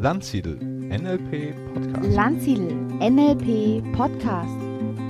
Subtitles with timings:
[0.00, 2.14] Landsiedel NLP Podcast.
[2.14, 4.56] Landsiedel NLP Podcast.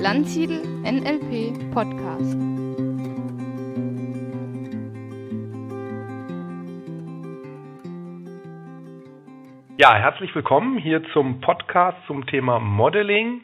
[0.01, 2.35] Landsiedel NLP Podcast.
[9.77, 13.43] Ja, herzlich willkommen hier zum Podcast zum Thema Modeling.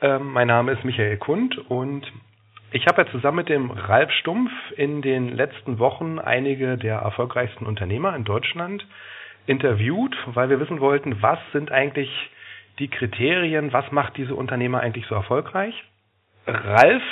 [0.00, 2.12] Ähm, mein Name ist Michael Kund und
[2.72, 7.66] ich habe ja zusammen mit dem Ralf Stumpf in den letzten Wochen einige der erfolgreichsten
[7.66, 8.84] Unternehmer in Deutschland
[9.46, 12.10] interviewt, weil wir wissen wollten, was sind eigentlich
[12.78, 15.74] die Kriterien, was macht diese Unternehmer eigentlich so erfolgreich.
[16.46, 17.02] Ralf,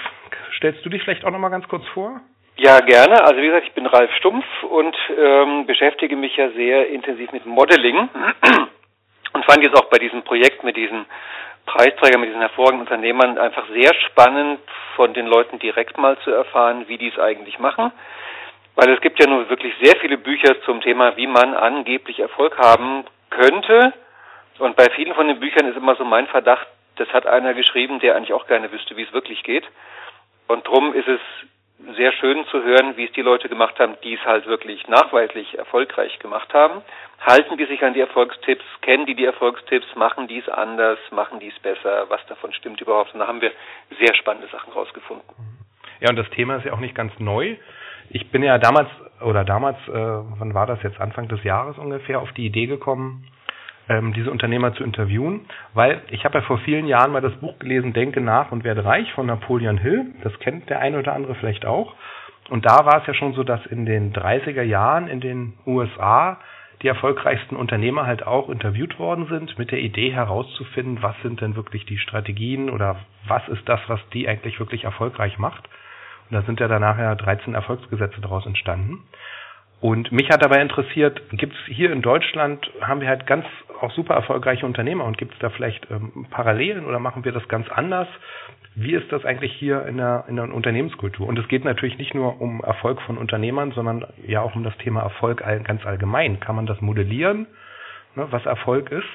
[0.57, 2.21] stellst du dich vielleicht auch noch mal ganz kurz vor?
[2.57, 3.23] Ja, gerne.
[3.23, 7.47] Also wie gesagt, ich bin Ralf Stumpf und ähm, beschäftige mich ja sehr intensiv mit
[7.47, 7.97] Modeling
[9.33, 11.07] und fand jetzt auch bei diesem Projekt mit diesen
[11.67, 14.61] Preisträgern, mit diesen hervorragenden Unternehmern einfach sehr spannend,
[14.97, 17.93] von den Leuten direkt mal zu erfahren, wie die es eigentlich machen.
[18.77, 22.57] Weil es gibt ja nun wirklich sehr viele Bücher zum Thema, wie man angeblich Erfolg
[22.59, 23.93] haben könnte.
[24.59, 27.99] Und bei vielen von den Büchern ist immer so mein Verdacht, das hat einer geschrieben,
[28.01, 29.65] der eigentlich auch gerne wüsste, wie es wirklich geht.
[30.49, 31.21] Und drum ist es
[31.97, 35.57] sehr schön zu hören, wie es die Leute gemacht haben, die es halt wirklich nachweislich
[35.57, 36.83] erfolgreich gemacht haben.
[37.21, 41.41] Halten die sich an die Erfolgstipps, kennen die die Erfolgstipps, machen die es anders, machen
[41.41, 43.15] die es besser, was davon stimmt überhaupt.
[43.15, 43.53] Und da haben wir
[43.99, 45.25] sehr spannende Sachen rausgefunden.
[46.01, 47.57] Ja, und das Thema ist ja auch nicht ganz neu.
[48.13, 48.89] Ich bin ja damals,
[49.21, 53.25] oder damals, äh, wann war das jetzt, Anfang des Jahres ungefähr, auf die Idee gekommen,
[53.89, 55.43] ähm, diese Unternehmer zu interviewen,
[55.75, 58.85] weil ich habe ja vor vielen Jahren mal das Buch gelesen, Denke nach und werde
[58.85, 60.07] reich von Napoleon Hill.
[60.23, 61.95] Das kennt der eine oder andere vielleicht auch.
[62.49, 66.39] Und da war es ja schon so, dass in den 30er Jahren in den USA
[66.83, 71.55] die erfolgreichsten Unternehmer halt auch interviewt worden sind, mit der Idee herauszufinden, was sind denn
[71.55, 72.97] wirklich die Strategien oder
[73.29, 75.69] was ist das, was die eigentlich wirklich erfolgreich macht.
[76.31, 79.05] Und da sind ja danach ja 13 Erfolgsgesetze daraus entstanden.
[79.81, 83.47] Und mich hat dabei interessiert, gibt es hier in Deutschland, haben wir halt ganz
[83.81, 87.49] auch super erfolgreiche Unternehmer und gibt es da vielleicht ähm, Parallelen oder machen wir das
[87.49, 88.07] ganz anders?
[88.75, 91.27] Wie ist das eigentlich hier in der, in der Unternehmenskultur?
[91.27, 94.77] Und es geht natürlich nicht nur um Erfolg von Unternehmern, sondern ja auch um das
[94.79, 96.41] Thema Erfolg all, ganz allgemein.
[96.41, 97.47] Kann man das modellieren,
[98.17, 99.09] ne, was Erfolg ist?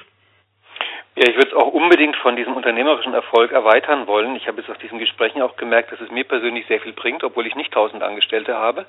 [1.16, 4.36] Ja, ich würde es auch unbedingt von diesem unternehmerischen Erfolg erweitern wollen.
[4.36, 7.24] Ich habe jetzt aus diesen Gesprächen auch gemerkt, dass es mir persönlich sehr viel bringt,
[7.24, 8.84] obwohl ich nicht tausend Angestellte habe.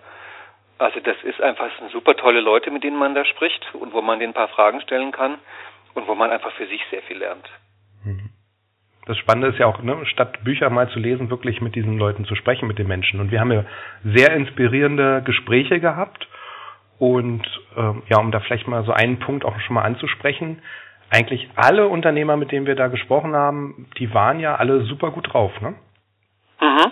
[0.77, 3.93] Also das ist einfach das sind super tolle Leute, mit denen man da spricht und
[3.93, 5.35] wo man denen ein paar Fragen stellen kann
[5.93, 7.49] und wo man einfach für sich sehr viel lernt.
[8.03, 8.29] Mhm.
[9.05, 12.25] Das Spannende ist ja auch, ne, statt Bücher mal zu lesen, wirklich mit diesen Leuten
[12.25, 13.21] zu sprechen, mit den Menschen.
[13.21, 13.63] Und wir haben ja
[14.03, 16.27] sehr inspirierende Gespräche gehabt.
[16.99, 20.61] Und ähm, ja, um da vielleicht mal so einen Punkt auch schon mal anzusprechen,
[21.09, 25.33] eigentlich alle Unternehmer, mit denen wir da gesprochen haben, die waren ja alle super gut
[25.33, 25.75] drauf, ne?
[26.59, 26.91] Mhm.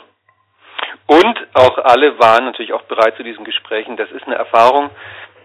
[1.08, 3.96] Und auch alle waren natürlich auch bereit zu diesen Gesprächen.
[3.96, 4.90] Das ist eine Erfahrung,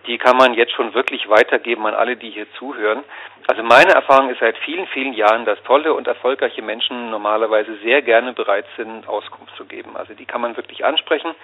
[0.06, 3.04] die kann man jetzt schon wirklich weitergeben an alle, die hier zuhören.
[3.46, 8.00] Also meine Erfahrung ist seit vielen, vielen Jahren, dass tolle und erfolgreiche Menschen normalerweise sehr
[8.00, 9.96] gerne bereit sind, Auskunft zu geben.
[9.96, 11.34] Also die kann man wirklich ansprechen,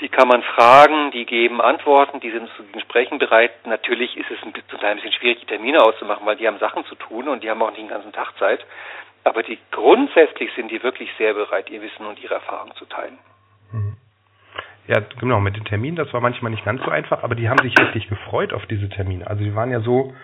[0.00, 3.50] die kann man fragen, die geben Antworten, die sind zu Gesprächen bereit.
[3.66, 6.84] Natürlich ist es ein bisschen, ein bisschen schwierig, die Termine auszumachen, weil die haben Sachen
[6.84, 8.64] zu tun und die haben auch nicht den ganzen Tag Zeit.
[9.24, 13.18] Aber die grundsätzlich sind die wirklich sehr bereit, ihr Wissen und ihre Erfahrung zu teilen.
[14.88, 17.58] Ja, genau, mit den Terminen, das war manchmal nicht ganz so einfach, aber die haben
[17.62, 19.26] sich richtig gefreut auf diese Termine.
[19.26, 20.14] Also die waren ja so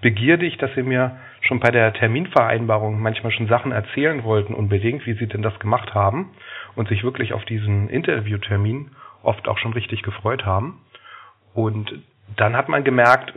[0.00, 5.12] begierig, dass sie mir schon bei der Terminvereinbarung manchmal schon Sachen erzählen wollten, unbedingt, wie
[5.12, 6.34] sie denn das gemacht haben
[6.74, 8.92] und sich wirklich auf diesen Interviewtermin
[9.24, 10.80] oft auch schon richtig gefreut haben.
[11.54, 12.02] Und
[12.36, 13.32] dann hat man gemerkt,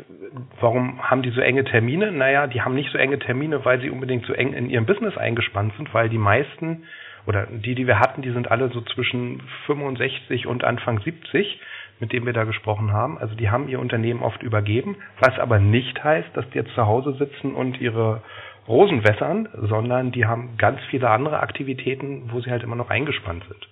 [0.59, 2.11] warum haben die so enge Termine?
[2.11, 5.17] Naja, die haben nicht so enge Termine, weil sie unbedingt so eng in ihrem Business
[5.17, 6.83] eingespannt sind, weil die meisten
[7.27, 11.59] oder die, die wir hatten, die sind alle so zwischen 65 und Anfang 70,
[11.99, 13.17] mit denen wir da gesprochen haben.
[13.17, 16.85] Also die haben ihr Unternehmen oft übergeben, was aber nicht heißt, dass die jetzt zu
[16.85, 18.21] Hause sitzen und ihre
[18.67, 23.43] Rosen wässern, sondern die haben ganz viele andere Aktivitäten, wo sie halt immer noch eingespannt
[23.47, 23.67] sind.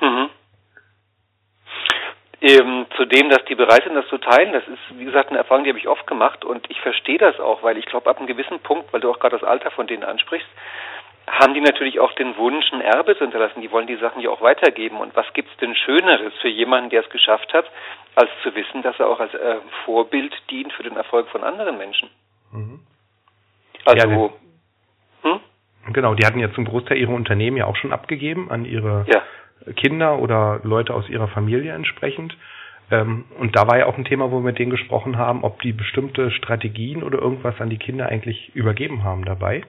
[0.00, 0.27] Mhm.
[2.48, 5.38] Ähm, zu dem, dass die bereit sind, das zu teilen, das ist, wie gesagt, eine
[5.38, 8.16] Erfahrung, die habe ich oft gemacht und ich verstehe das auch, weil ich glaube, ab
[8.16, 10.48] einem gewissen Punkt, weil du auch gerade das Alter von denen ansprichst,
[11.30, 13.60] haben die natürlich auch den Wunsch, ein Erbe zu hinterlassen.
[13.60, 14.98] Die wollen die Sachen ja auch weitergeben.
[14.98, 17.66] Und was gibt's denn Schöneres für jemanden, der es geschafft hat,
[18.14, 21.76] als zu wissen, dass er auch als äh, Vorbild dient für den Erfolg von anderen
[21.76, 22.08] Menschen?
[22.50, 22.80] Mhm.
[23.84, 24.32] Also,
[25.22, 25.40] ja, hm?
[25.92, 29.22] genau, die hatten ja zum Großteil ihre Unternehmen ja auch schon abgegeben an ihre ja.
[29.76, 32.36] Kinder oder Leute aus ihrer Familie entsprechend.
[32.90, 35.60] Ähm, und da war ja auch ein Thema, wo wir mit denen gesprochen haben, ob
[35.62, 39.62] die bestimmte Strategien oder irgendwas an die Kinder eigentlich übergeben haben dabei.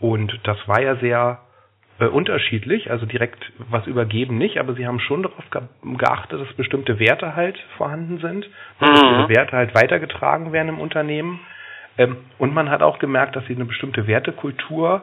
[0.00, 1.40] Und das war ja sehr
[2.00, 5.62] äh, unterschiedlich, also direkt was übergeben nicht, aber sie haben schon darauf ge
[5.96, 8.48] geachtet, dass bestimmte Werte halt vorhanden sind,
[8.80, 8.94] dass mhm.
[8.94, 11.40] diese Werte halt weitergetragen werden im Unternehmen.
[11.98, 15.02] Ähm, und man hat auch gemerkt, dass sie eine bestimmte Wertekultur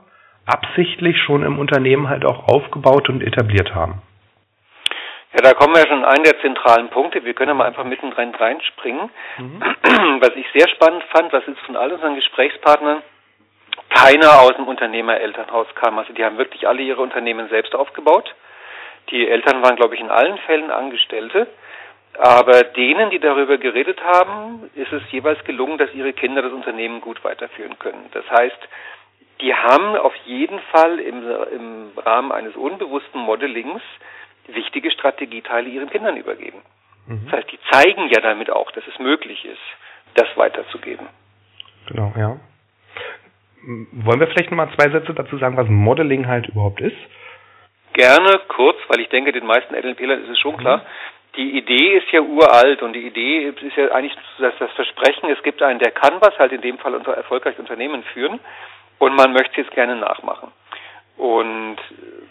[0.50, 4.02] absichtlich schon im Unternehmen halt auch aufgebaut und etabliert haben.
[5.34, 7.24] Ja, da kommen wir schon einen der zentralen Punkte.
[7.24, 9.10] Wir können ja mal einfach mittendrin reinspringen.
[9.38, 9.62] Mhm.
[10.22, 13.04] Was ich sehr spannend fand, was jetzt von all unseren Gesprächspartnern
[13.90, 16.00] keiner aus dem Unternehmerelternhaus kam.
[16.00, 18.34] Also die haben wirklich alle ihre Unternehmen selbst aufgebaut.
[19.12, 21.48] Die Eltern waren, glaube ich, in allen Fällen Angestellte.
[22.18, 27.02] Aber denen, die darüber geredet haben, ist es jeweils gelungen, dass ihre Kinder das Unternehmen
[27.02, 28.10] gut weiterführen können.
[28.12, 28.58] Das heißt,
[29.42, 33.82] die haben auf jeden Fall im, im Rahmen eines unbewussten Modellings
[34.48, 36.62] wichtige Strategieteile ihren Kindern übergeben.
[37.08, 37.26] Mhm.
[37.26, 39.62] Das heißt, die zeigen ja damit auch, dass es möglich ist,
[40.16, 41.08] das weiterzugeben.
[41.88, 42.40] Genau, ja.
[43.92, 46.98] Wollen wir vielleicht nochmal zwei Sätze dazu sagen, was Modeling halt überhaupt ist?
[47.94, 50.78] Gerne kurz, weil ich denke, den meisten NLPlern ist es schon klar.
[50.78, 50.82] Mhm.
[51.36, 55.42] Die Idee ist ja uralt und die Idee ist ja eigentlich das, das Versprechen, es
[55.44, 58.40] gibt einen, der kann was, halt in dem Fall unser erfolgreiches Unternehmen führen
[59.00, 60.52] und man möchte es jetzt gerne nachmachen.
[61.18, 61.78] Und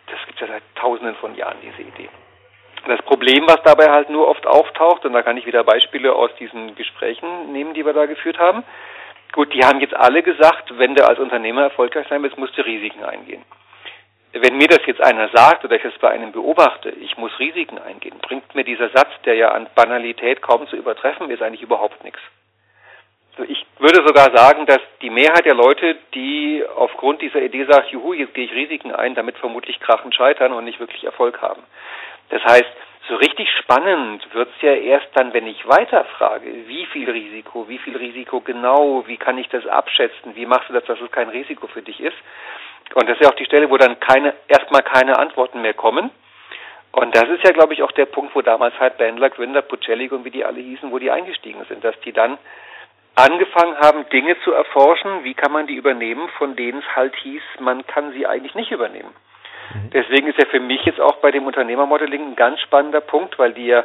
[0.06, 2.08] das gibt es ja seit tausenden von Jahren, diese Idee.
[2.86, 6.30] Das Problem, was dabei halt nur oft auftaucht, und da kann ich wieder Beispiele aus
[6.36, 8.62] diesen Gesprächen nehmen, die wir da geführt haben.
[9.32, 12.62] Gut, die haben jetzt alle gesagt, wenn du als Unternehmer erfolgreich sein willst, musst du
[12.62, 13.44] Risiken eingehen.
[14.32, 17.78] Wenn mir das jetzt einer sagt oder ich es bei einem beobachte, ich muss Risiken
[17.78, 22.04] eingehen, bringt mir dieser Satz, der ja an Banalität kaum zu übertreffen ist, eigentlich überhaupt
[22.04, 22.20] nichts.
[23.46, 28.12] Ich würde sogar sagen, dass die Mehrheit der Leute, die aufgrund dieser Idee sagt, juhu,
[28.12, 31.62] jetzt gehe ich Risiken ein, damit vermutlich krachen scheitern und nicht wirklich Erfolg haben.
[32.30, 32.66] Das heißt,
[33.08, 37.96] so richtig spannend wird's ja erst dann, wenn ich weiterfrage, wie viel Risiko, wie viel
[37.96, 41.68] Risiko genau, wie kann ich das abschätzen, wie machst du das, dass es kein Risiko
[41.68, 42.16] für dich ist.
[42.94, 46.10] Und das ist ja auch die Stelle, wo dann keine, erstmal keine Antworten mehr kommen.
[46.92, 50.08] Und das ist ja, glaube ich, auch der Punkt, wo damals halt Bandler, Gründer, Pucelli
[50.08, 52.38] und wie die alle hießen, wo die eingestiegen sind, dass die dann
[53.18, 57.42] angefangen haben, Dinge zu erforschen, wie kann man die übernehmen, von denen es halt hieß,
[57.60, 59.10] man kann sie eigentlich nicht übernehmen.
[59.74, 59.90] Mhm.
[59.90, 63.52] Deswegen ist ja für mich jetzt auch bei dem Unternehmermodeling ein ganz spannender Punkt, weil
[63.52, 63.84] die ja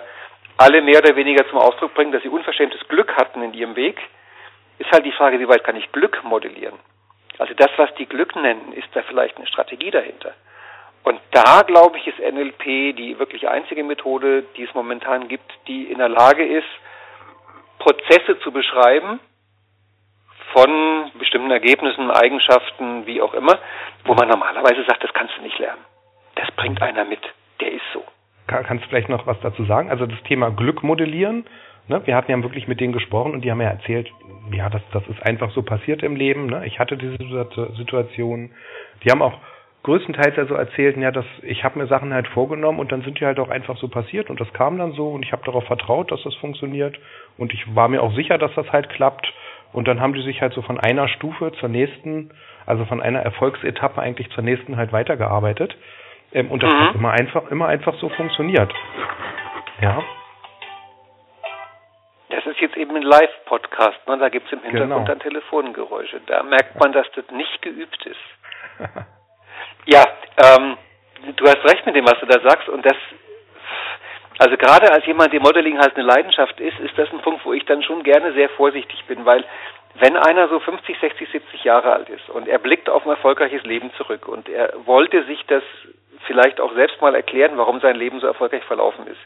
[0.57, 3.99] alle mehr oder weniger zum Ausdruck bringen, dass sie unverschämtes Glück hatten in ihrem Weg.
[4.77, 6.77] Ist halt die Frage, wie weit kann ich Glück modellieren?
[7.39, 10.33] Also das, was die Glück nennen, ist da vielleicht eine Strategie dahinter.
[11.03, 15.91] Und da, glaube ich, ist NLP die wirklich einzige Methode, die es momentan gibt, die
[15.91, 16.67] in der Lage ist,
[17.79, 19.19] Prozesse zu beschreiben
[20.53, 23.59] von bestimmten Ergebnissen, Eigenschaften, wie auch immer,
[24.05, 25.81] wo man normalerweise sagt, das kannst du nicht lernen.
[26.35, 27.21] Das bringt einer mit,
[27.59, 28.03] der ist so.
[28.47, 29.89] kannst du vielleicht noch was dazu sagen?
[29.89, 31.45] Also das Thema Glück modellieren,
[31.87, 32.01] ne?
[32.05, 34.11] wir hatten ja wirklich mit denen gesprochen und die haben ja erzählt,
[34.51, 36.47] ja, das, das ist einfach so passiert im Leben.
[36.47, 36.65] Ne?
[36.65, 37.17] Ich hatte diese
[37.75, 38.51] Situation.
[39.03, 39.39] Die haben auch
[39.83, 43.19] größtenteils ja so erzählten, ja, dass ich habe mir Sachen halt vorgenommen und dann sind
[43.19, 45.65] die halt auch einfach so passiert und das kam dann so und ich habe darauf
[45.65, 46.97] vertraut, dass das funktioniert
[47.37, 49.31] und ich war mir auch sicher, dass das halt klappt
[49.73, 52.31] und dann haben die sich halt so von einer Stufe zur nächsten,
[52.65, 55.75] also von einer Erfolgsetappe eigentlich zur nächsten halt weitergearbeitet
[56.31, 56.79] ähm, und das mhm.
[56.79, 58.73] hat immer einfach immer einfach so funktioniert.
[59.81, 60.01] Ja.
[62.29, 64.17] Das ist jetzt eben ein Live-Podcast, ne?
[64.17, 65.05] da gibt es im Hintergrund genau.
[65.05, 66.21] dann Telefongeräusche.
[66.25, 68.17] Da merkt man, dass das nicht geübt ist.
[69.85, 70.03] Ja,
[70.37, 70.77] ähm,
[71.35, 72.95] du hast recht mit dem, was du da sagst und das
[74.39, 77.53] also gerade als jemand, dem Modeling halt eine Leidenschaft ist, ist das ein Punkt, wo
[77.53, 79.45] ich dann schon gerne sehr vorsichtig bin, weil
[79.95, 83.63] wenn einer so 50, 60, 70 Jahre alt ist und er blickt auf ein erfolgreiches
[83.63, 85.63] Leben zurück und er wollte sich das
[86.25, 89.21] vielleicht auch selbst mal erklären, warum sein Leben so erfolgreich verlaufen ist,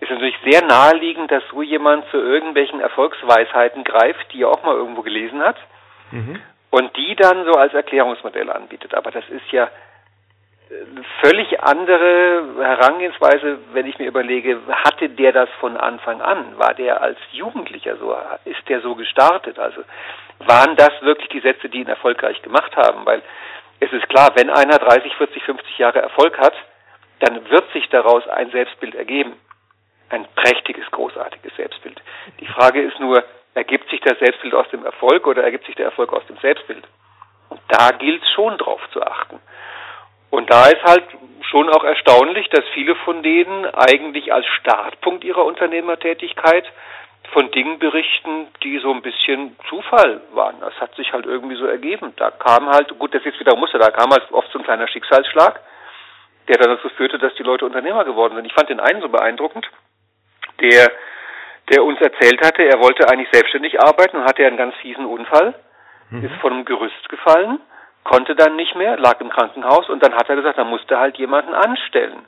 [0.00, 4.74] ist natürlich sehr naheliegend, dass so jemand zu irgendwelchen Erfolgsweisheiten greift, die er auch mal
[4.74, 5.56] irgendwo gelesen hat.
[6.10, 6.40] Mhm
[6.72, 8.94] und die dann so als Erklärungsmodell anbietet.
[8.94, 9.68] Aber das ist ja
[10.70, 16.58] eine völlig andere Herangehensweise, wenn ich mir überlege, hatte der das von Anfang an?
[16.58, 18.16] War der als Jugendlicher so?
[18.46, 19.58] Ist der so gestartet?
[19.58, 19.82] Also
[20.46, 23.04] waren das wirklich die Sätze, die ihn erfolgreich gemacht haben?
[23.04, 23.20] Weil
[23.80, 26.54] es ist klar, wenn einer 30, 40, 50 Jahre Erfolg hat,
[27.20, 29.34] dann wird sich daraus ein Selbstbild ergeben.
[30.08, 32.00] Ein prächtiges, großartiges Selbstbild.
[32.40, 33.22] Die Frage ist nur,
[33.54, 36.84] Ergibt sich das Selbstbild aus dem Erfolg oder ergibt sich der Erfolg aus dem Selbstbild?
[37.50, 39.38] Und da gilt schon drauf zu achten.
[40.30, 41.04] Und da ist halt
[41.50, 46.64] schon auch erstaunlich, dass viele von denen eigentlich als Startpunkt ihrer Unternehmertätigkeit
[47.32, 50.60] von Dingen berichten, die so ein bisschen Zufall waren.
[50.60, 52.14] Das hat sich halt irgendwie so ergeben.
[52.16, 54.88] Da kam halt, gut, das ist wieder Muster, da kam halt oft so ein kleiner
[54.88, 55.60] Schicksalsschlag,
[56.48, 58.46] der dann dazu führte, dass die Leute Unternehmer geworden sind.
[58.46, 59.70] Ich fand den einen so beeindruckend,
[60.60, 60.90] der
[61.72, 65.54] der uns erzählt hatte, er wollte eigentlich selbstständig arbeiten und hatte einen ganz fiesen Unfall,
[66.10, 66.24] mhm.
[66.24, 67.58] ist von einem Gerüst gefallen,
[68.04, 71.16] konnte dann nicht mehr, lag im Krankenhaus und dann hat er gesagt, dann musste halt
[71.16, 72.26] jemanden anstellen.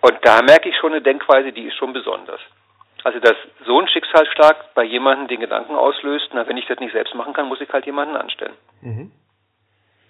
[0.00, 2.40] Und da merke ich schon eine Denkweise, die ist schon besonders.
[3.04, 6.92] Also dass so ein Schicksalsschlag bei jemandem den Gedanken auslöst, na wenn ich das nicht
[6.92, 8.54] selbst machen kann, muss ich halt jemanden anstellen.
[8.80, 9.12] Mhm.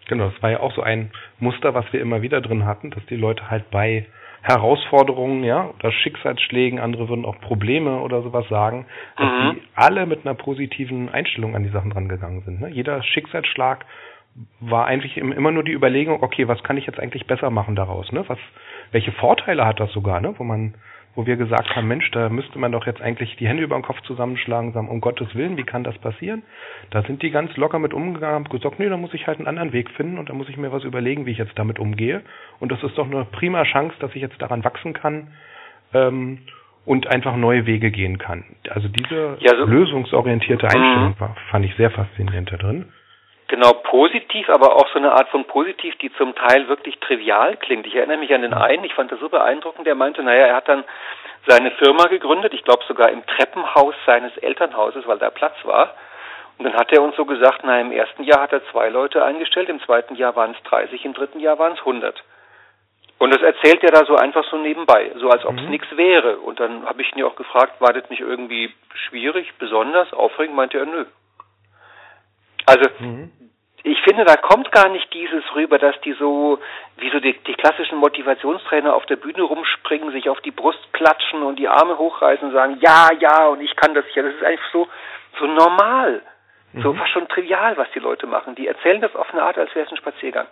[0.08, 3.04] Genau, das war ja auch so ein Muster, was wir immer wieder drin hatten, dass
[3.06, 4.06] die Leute halt bei
[4.42, 9.54] Herausforderungen, ja, oder Schicksalsschlägen, andere würden auch Probleme oder sowas sagen, dass Mhm.
[9.56, 12.60] die alle mit einer positiven Einstellung an die Sachen rangegangen sind.
[12.60, 12.68] Ne?
[12.70, 13.84] Jeder Schicksalsschlag
[14.60, 17.74] war eigentlich im- immer nur die Überlegung, okay, was kann ich jetzt eigentlich besser machen
[17.76, 18.12] daraus?
[18.12, 18.24] Ne?
[18.28, 18.38] Was,
[18.92, 20.34] welche Vorteile hat das sogar, ne?
[20.38, 20.74] wo man,
[21.14, 23.82] wo wir gesagt haben, Mensch, da müsste man doch jetzt eigentlich die Hände über den
[23.82, 26.42] Kopf zusammenschlagen, sagen, um Gottes Willen, wie kann das passieren?
[26.90, 29.48] Da sind die ganz locker mit umgegangen, haben gesagt, nee, da muss ich halt einen
[29.48, 32.22] anderen Weg finden und da muss ich mir was überlegen, wie ich jetzt damit umgehe.
[32.60, 35.28] Und das ist doch eine prima Chance, dass ich jetzt daran wachsen kann
[35.92, 36.38] ähm,
[36.84, 38.44] und einfach neue Wege gehen kann.
[38.70, 40.72] Also diese Ja, so- lösungsorientierte Mhm.
[40.72, 42.86] Einstellung war, fand ich sehr faszinierend da drin.
[43.48, 47.86] Genau, positiv, aber auch so eine Art von positiv, die zum Teil wirklich trivial klingt.
[47.86, 50.56] Ich erinnere mich an den einen, ich fand das so beeindruckend, der meinte, naja, er
[50.56, 50.84] hat dann
[51.46, 55.94] seine Firma gegründet, ich glaube sogar im Treppenhaus seines Elternhauses, weil da Platz war.
[56.58, 59.24] Und dann hat er uns so gesagt, na, im ersten Jahr hat er zwei Leute
[59.24, 62.22] eingestellt, im zweiten Jahr waren es 30, im dritten Jahr waren es 100.
[63.18, 65.70] Und das erzählt er da so einfach so nebenbei, so als ob es Mhm.
[65.70, 66.38] nichts wäre.
[66.38, 70.54] Und dann habe ich ihn ja auch gefragt, war das nicht irgendwie schwierig, besonders, aufregend?
[70.54, 71.06] Meinte er, nö.
[72.66, 73.32] Also Mhm.
[73.84, 76.58] Ich finde, da kommt gar nicht dieses rüber, dass die so,
[76.98, 81.42] wie so die, die klassischen Motivationstrainer auf der Bühne rumspringen, sich auf die Brust klatschen
[81.42, 84.22] und die Arme hochreißen und sagen, ja, ja, und ich kann das ja.
[84.22, 84.88] Das ist einfach so,
[85.38, 86.22] so normal.
[86.74, 86.98] So Mhm.
[86.98, 88.54] fast schon trivial, was die Leute machen.
[88.54, 90.46] Die erzählen das auf eine Art, als wäre es ein Spaziergang.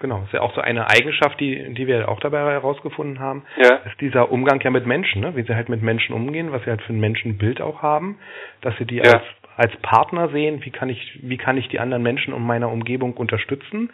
[0.00, 3.76] Genau, ist ja auch so eine Eigenschaft, die, die wir auch dabei herausgefunden haben, Ja.
[3.86, 5.34] ist dieser Umgang ja mit Menschen, ne?
[5.36, 8.18] wie sie halt mit Menschen umgehen, was sie halt für ein Menschenbild auch haben,
[8.60, 9.04] dass sie die Ja.
[9.14, 9.22] als,
[9.56, 13.14] als Partner sehen, wie kann ich, wie kann ich die anderen Menschen in meiner Umgebung
[13.14, 13.90] unterstützen.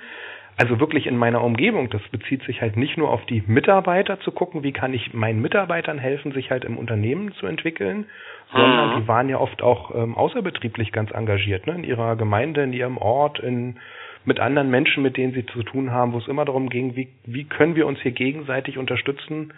[0.56, 4.32] Also wirklich in meiner Umgebung, das bezieht sich halt nicht nur auf die Mitarbeiter zu
[4.32, 8.06] gucken, wie kann ich meinen Mitarbeitern helfen, sich halt im Unternehmen zu entwickeln,
[8.52, 9.00] sondern Mhm.
[9.00, 11.74] die waren ja oft auch ähm, außerbetrieblich ganz engagiert, ne?
[11.74, 13.76] in ihrer Gemeinde, in ihrem Ort, in
[14.24, 17.08] mit anderen Menschen, mit denen sie zu tun haben, wo es immer darum ging, wie,
[17.24, 19.52] wie können wir uns hier gegenseitig unterstützen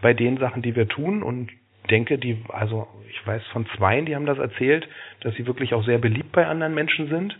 [0.00, 1.50] bei den Sachen, die wir tun und
[1.88, 4.88] denke, die, also ich weiß von zweien, die haben das erzählt,
[5.20, 7.36] dass sie wirklich auch sehr beliebt bei anderen Menschen sind.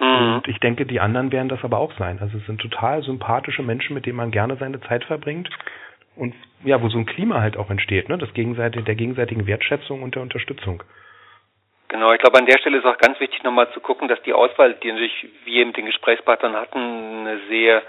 [0.00, 0.34] Mhm.
[0.34, 2.18] Und ich denke, die anderen werden das aber auch sein.
[2.20, 5.50] Also es sind total sympathische Menschen, mit denen man gerne seine Zeit verbringt
[6.16, 8.18] und ja, wo so ein Klima halt auch entsteht, ne?
[8.18, 10.82] Das gegenseitige, der gegenseitigen Wertschätzung und der Unterstützung.
[11.88, 14.32] Genau, ich glaube, an der Stelle ist auch ganz wichtig nochmal zu gucken, dass die
[14.32, 17.82] Auswahl, die natürlich wir mit den Gesprächspartnern hatten, eine sehr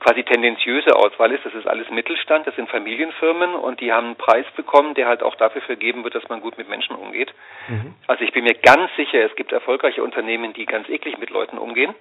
[0.00, 1.44] quasi tendenziöse Auswahl ist.
[1.44, 5.22] Das ist alles Mittelstand, das sind Familienfirmen und die haben einen Preis bekommen, der halt
[5.22, 7.32] auch dafür vergeben wird, dass man gut mit Menschen umgeht.
[7.68, 7.94] Mhm.
[8.06, 11.58] Also ich bin mir ganz sicher, es gibt erfolgreiche Unternehmen, die ganz eklig mit Leuten
[11.58, 11.94] umgehen.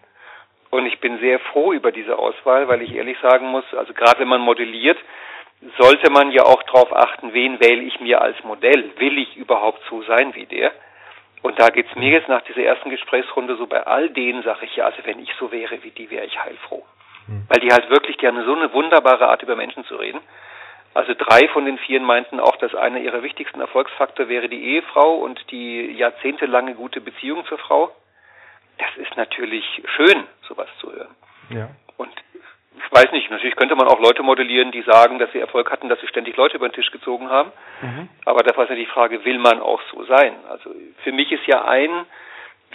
[0.69, 4.19] Und ich bin sehr froh über diese Auswahl, weil ich ehrlich sagen muss, also gerade
[4.19, 4.97] wenn man modelliert,
[5.77, 8.91] sollte man ja auch darauf achten, wen wähle ich mir als Modell?
[8.97, 10.71] Will ich überhaupt so sein wie der?
[11.41, 14.75] Und da geht's mir jetzt nach dieser ersten Gesprächsrunde so bei all denen, sage ich
[14.75, 16.83] ja, also wenn ich so wäre wie die, wäre ich heilfroh.
[17.27, 17.43] Mhm.
[17.47, 20.19] Weil die halt wirklich, die haben so eine wunderbare Art, über Menschen zu reden.
[20.93, 25.15] Also drei von den vieren meinten auch, dass einer ihrer wichtigsten Erfolgsfaktor wäre die Ehefrau
[25.17, 27.93] und die jahrzehntelange gute Beziehung zur Frau.
[28.77, 29.65] Das ist natürlich
[29.95, 31.15] schön, sowas zu hören.
[31.49, 31.69] Ja.
[31.97, 32.11] Und
[32.77, 35.89] ich weiß nicht, natürlich könnte man auch Leute modellieren, die sagen, dass sie Erfolg hatten,
[35.89, 37.51] dass sie ständig Leute über den Tisch gezogen haben.
[37.81, 38.09] Mhm.
[38.25, 40.33] Aber da war ja die Frage, will man auch so sein?
[40.49, 42.05] Also für mich ist ja ein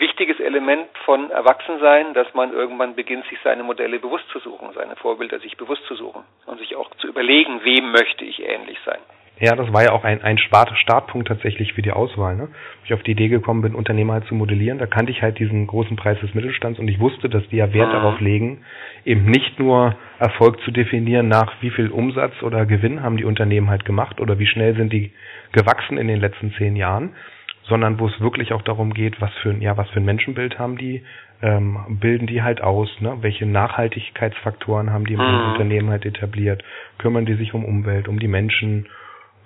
[0.01, 4.97] wichtiges Element von Erwachsensein, dass man irgendwann beginnt, sich seine Modelle bewusst zu suchen, seine
[4.97, 8.99] Vorbilder sich bewusst zu suchen und sich auch zu überlegen, wem möchte ich ähnlich sein.
[9.43, 12.37] Ja, das war ja auch ein, ein Start, Startpunkt tatsächlich für die Auswahl.
[12.37, 12.49] Ne?
[12.85, 15.67] Ich auf die Idee gekommen bin, Unternehmer halt zu modellieren, da kannte ich halt diesen
[15.67, 17.93] großen Preis des Mittelstands und ich wusste, dass die ja Wert Mhm.
[17.93, 18.65] darauf legen,
[19.07, 23.71] eben nicht nur Erfolg zu definieren nach wie viel Umsatz oder Gewinn haben die Unternehmen
[23.71, 25.11] halt gemacht oder wie schnell sind die
[25.53, 27.15] gewachsen in den letzten zehn Jahren,
[27.65, 30.59] sondern wo es wirklich auch darum geht, was für ein, ja, was für ein Menschenbild
[30.59, 31.03] haben die,
[31.43, 33.19] ähm, bilden die halt aus, ne?
[33.21, 35.53] welche Nachhaltigkeitsfaktoren haben die im Mhm.
[35.53, 36.63] Unternehmen halt etabliert,
[36.99, 38.87] kümmern die sich um Umwelt, um die Menschen,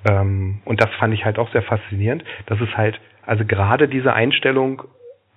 [0.09, 4.13] ähm, und das fand ich halt auch sehr faszinierend, dass es halt, also gerade diese
[4.13, 4.83] Einstellung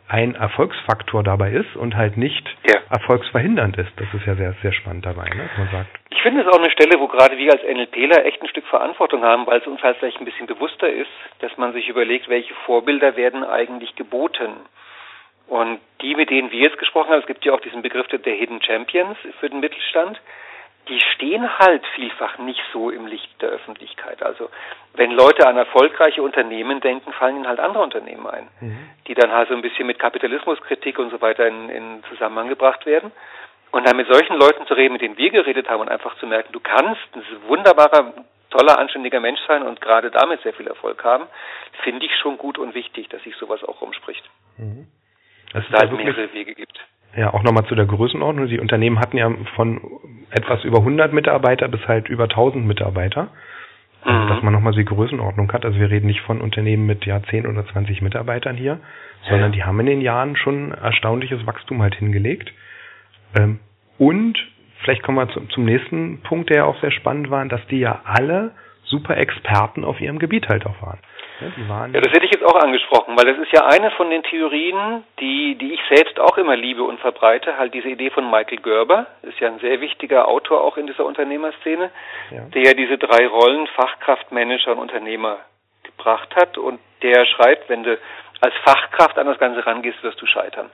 [0.09, 2.79] ein Erfolgsfaktor dabei ist und halt nicht Ja.
[2.89, 3.91] erfolgsverhindernd ist.
[3.97, 5.49] Das ist ja sehr, sehr spannend dabei, ne?
[5.57, 5.89] man sagt.
[6.09, 9.23] Ich finde es auch eine Stelle, wo gerade wir als NLPler echt ein Stück Verantwortung
[9.23, 11.09] haben, weil es uns halt vielleicht ein bisschen bewusster ist,
[11.39, 14.53] dass man sich überlegt, welche Vorbilder werden eigentlich geboten.
[15.47, 18.33] Und die, mit denen wir jetzt gesprochen haben, es gibt ja auch diesen Begriff der
[18.33, 20.19] Hidden Champions für den Mittelstand,
[20.89, 24.23] die stehen halt vielfach nicht so im Licht der Öffentlichkeit.
[24.23, 24.49] Also
[24.93, 28.47] wenn Leute an erfolgreiche Unternehmen denken, fallen ihnen halt andere Unternehmen ein,
[29.07, 32.85] die dann halt so ein bisschen mit Kapitalismuskritik und so weiter in, in Zusammenhang gebracht
[32.85, 33.11] werden.
[33.71, 36.25] Und dann mit solchen Leuten zu reden, mit denen wir geredet haben und einfach zu
[36.25, 38.13] merken, du kannst ein wunderbarer,
[38.49, 41.27] toller, anständiger Mensch sein und gerade damit sehr viel Erfolg haben,
[41.83, 44.23] finde ich schon gut und wichtig, dass sich sowas auch rumspricht.
[44.57, 44.87] Mhm.
[45.51, 46.79] Dass es da halt mehrere Wege gibt.
[47.15, 48.47] Ja, auch nochmal zu der Größenordnung.
[48.47, 49.81] Die Unternehmen hatten ja von
[50.29, 53.29] etwas über 100 Mitarbeiter bis halt über 1000 Mitarbeiter.
[54.03, 54.27] Also, mhm.
[54.29, 55.65] dass man nochmal die Größenordnung hat.
[55.65, 58.79] Also wir reden nicht von Unternehmen mit ja 10 oder 20 Mitarbeitern hier,
[59.23, 59.29] ja.
[59.29, 62.53] sondern die haben in den Jahren schon erstaunliches Wachstum halt hingelegt.
[63.35, 63.59] Ähm,
[63.97, 64.37] und
[64.83, 68.01] vielleicht kommen wir zum nächsten Punkt, der ja auch sehr spannend war, dass die ja
[68.05, 68.51] alle
[68.83, 70.99] super Experten auf ihrem Gebiet halt auch waren.
[71.93, 75.03] Ja, das hätte ich jetzt auch angesprochen, weil das ist ja eine von den Theorien,
[75.19, 79.07] die, die ich selbst auch immer liebe und verbreite, halt diese Idee von Michael Gerber,
[79.21, 81.91] ist ja ein sehr wichtiger Autor auch in dieser Unternehmerszene,
[82.31, 82.41] ja.
[82.53, 85.37] der ja diese drei Rollen Fachkraft, Manager und Unternehmer
[85.83, 87.97] gebracht hat und der schreibt, wenn du
[88.41, 90.69] als Fachkraft an das Ganze rangehst, wirst du scheitern.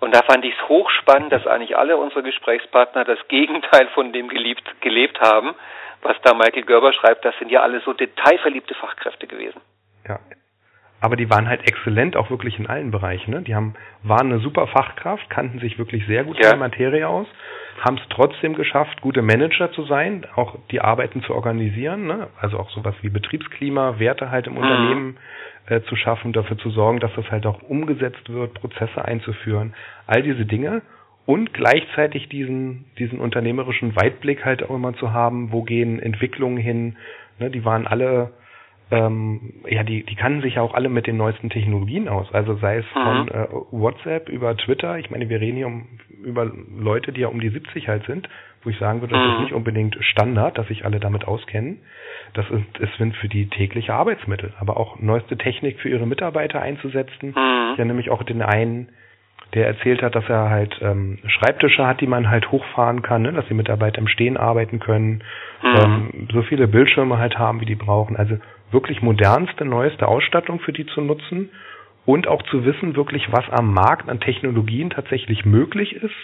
[0.00, 4.28] Und da fand ich es hochspannend, dass eigentlich alle unsere Gesprächspartner das Gegenteil von dem
[4.28, 5.54] geliebt, gelebt haben,
[6.02, 9.60] was da Michael Gerber schreibt, das sind ja alle so detailverliebte Fachkräfte gewesen.
[10.08, 10.18] Ja.
[11.02, 13.32] Aber die waren halt exzellent auch wirklich in allen Bereichen.
[13.32, 13.42] Ne?
[13.42, 16.44] Die haben, waren eine super Fachkraft, kannten sich wirklich sehr gut ja.
[16.44, 17.26] in der Materie aus,
[17.80, 22.28] haben es trotzdem geschafft, gute Manager zu sein, auch die Arbeiten zu organisieren, ne?
[22.40, 24.58] also auch sowas wie Betriebsklima, Werte halt im mhm.
[24.60, 25.16] Unternehmen
[25.66, 29.74] äh, zu schaffen, dafür zu sorgen, dass das halt auch umgesetzt wird, Prozesse einzuführen,
[30.06, 30.82] all diese Dinge
[31.26, 36.96] und gleichzeitig diesen, diesen unternehmerischen Weitblick halt auch immer zu haben, wo gehen Entwicklungen hin,
[37.40, 37.50] ne?
[37.50, 38.30] die waren alle
[38.92, 42.32] ähm, ja, die, die kannten sich ja auch alle mit den neuesten Technologien aus.
[42.32, 43.00] Also sei es mhm.
[43.00, 44.98] von äh, WhatsApp über Twitter.
[44.98, 45.86] Ich meine, wir reden hier um,
[46.22, 48.28] über Leute, die ja um die 70 halt sind,
[48.62, 49.32] wo ich sagen würde, das mhm.
[49.32, 51.78] ist nicht unbedingt Standard, dass sich alle damit auskennen.
[52.34, 56.60] Das ist, es sind für die tägliche Arbeitsmittel, aber auch neueste Technik für ihre Mitarbeiter
[56.60, 57.30] einzusetzen.
[57.30, 57.74] Mhm.
[57.78, 58.90] Ja, nämlich auch den einen,
[59.54, 63.32] der erzählt hat, dass er halt ähm, Schreibtische hat, die man halt hochfahren kann, ne?
[63.32, 65.22] dass die Mitarbeiter im Stehen arbeiten können,
[65.62, 65.78] mhm.
[65.82, 68.16] ähm, so viele Bildschirme halt haben, wie die brauchen.
[68.16, 68.36] Also
[68.72, 71.50] wirklich modernste, neueste Ausstattung für die zu nutzen
[72.04, 76.14] und auch zu wissen, wirklich, was am Markt an Technologien tatsächlich möglich ist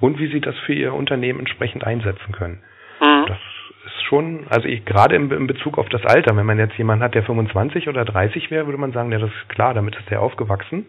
[0.00, 2.62] und wie sie das für ihr Unternehmen entsprechend einsetzen können.
[3.00, 3.26] Mhm.
[3.26, 3.38] Das
[3.86, 7.04] ist schon, also ich, gerade im, in Bezug auf das Alter, wenn man jetzt jemanden
[7.04, 10.10] hat, der 25 oder 30 wäre, würde man sagen, ja, das ist klar, damit ist
[10.10, 10.86] der aufgewachsen.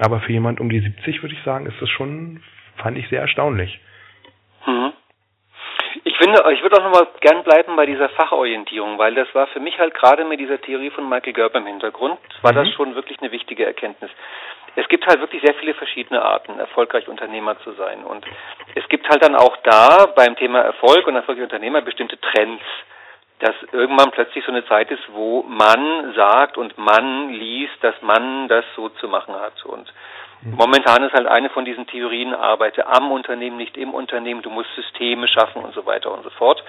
[0.00, 2.40] Aber für jemand um die 70 würde ich sagen, ist das schon,
[2.76, 3.80] fand ich sehr erstaunlich.
[4.66, 4.92] Mhm.
[6.04, 9.60] Ich finde, ich würde auch nochmal gern bleiben bei dieser Fachorientierung, weil das war für
[9.60, 12.56] mich halt gerade mit dieser Theorie von Michael Gerber im Hintergrund, war mhm.
[12.56, 14.10] das schon wirklich eine wichtige Erkenntnis.
[14.74, 18.04] Es gibt halt wirklich sehr viele verschiedene Arten, erfolgreich Unternehmer zu sein.
[18.04, 18.24] Und
[18.74, 22.62] es gibt halt dann auch da beim Thema Erfolg und erfolgreich Unternehmer bestimmte Trends,
[23.40, 28.48] dass irgendwann plötzlich so eine Zeit ist, wo man sagt und man liest, dass man
[28.48, 29.64] das so zu machen hat.
[29.66, 29.92] Und
[30.44, 34.74] Momentan ist halt eine von diesen Theorien, arbeite am Unternehmen, nicht im Unternehmen, du musst
[34.74, 36.62] Systeme schaffen und so weiter und so fort.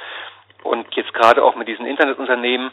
[0.62, 2.71] Und jetzt gerade auch mit diesen Internetunternehmen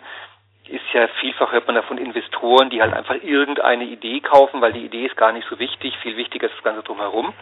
[0.68, 4.84] ist ja vielfach hört man davon Investoren, die halt einfach irgendeine Idee kaufen, weil die
[4.84, 7.32] Idee ist gar nicht so wichtig, viel wichtiger ist das Ganze drumherum.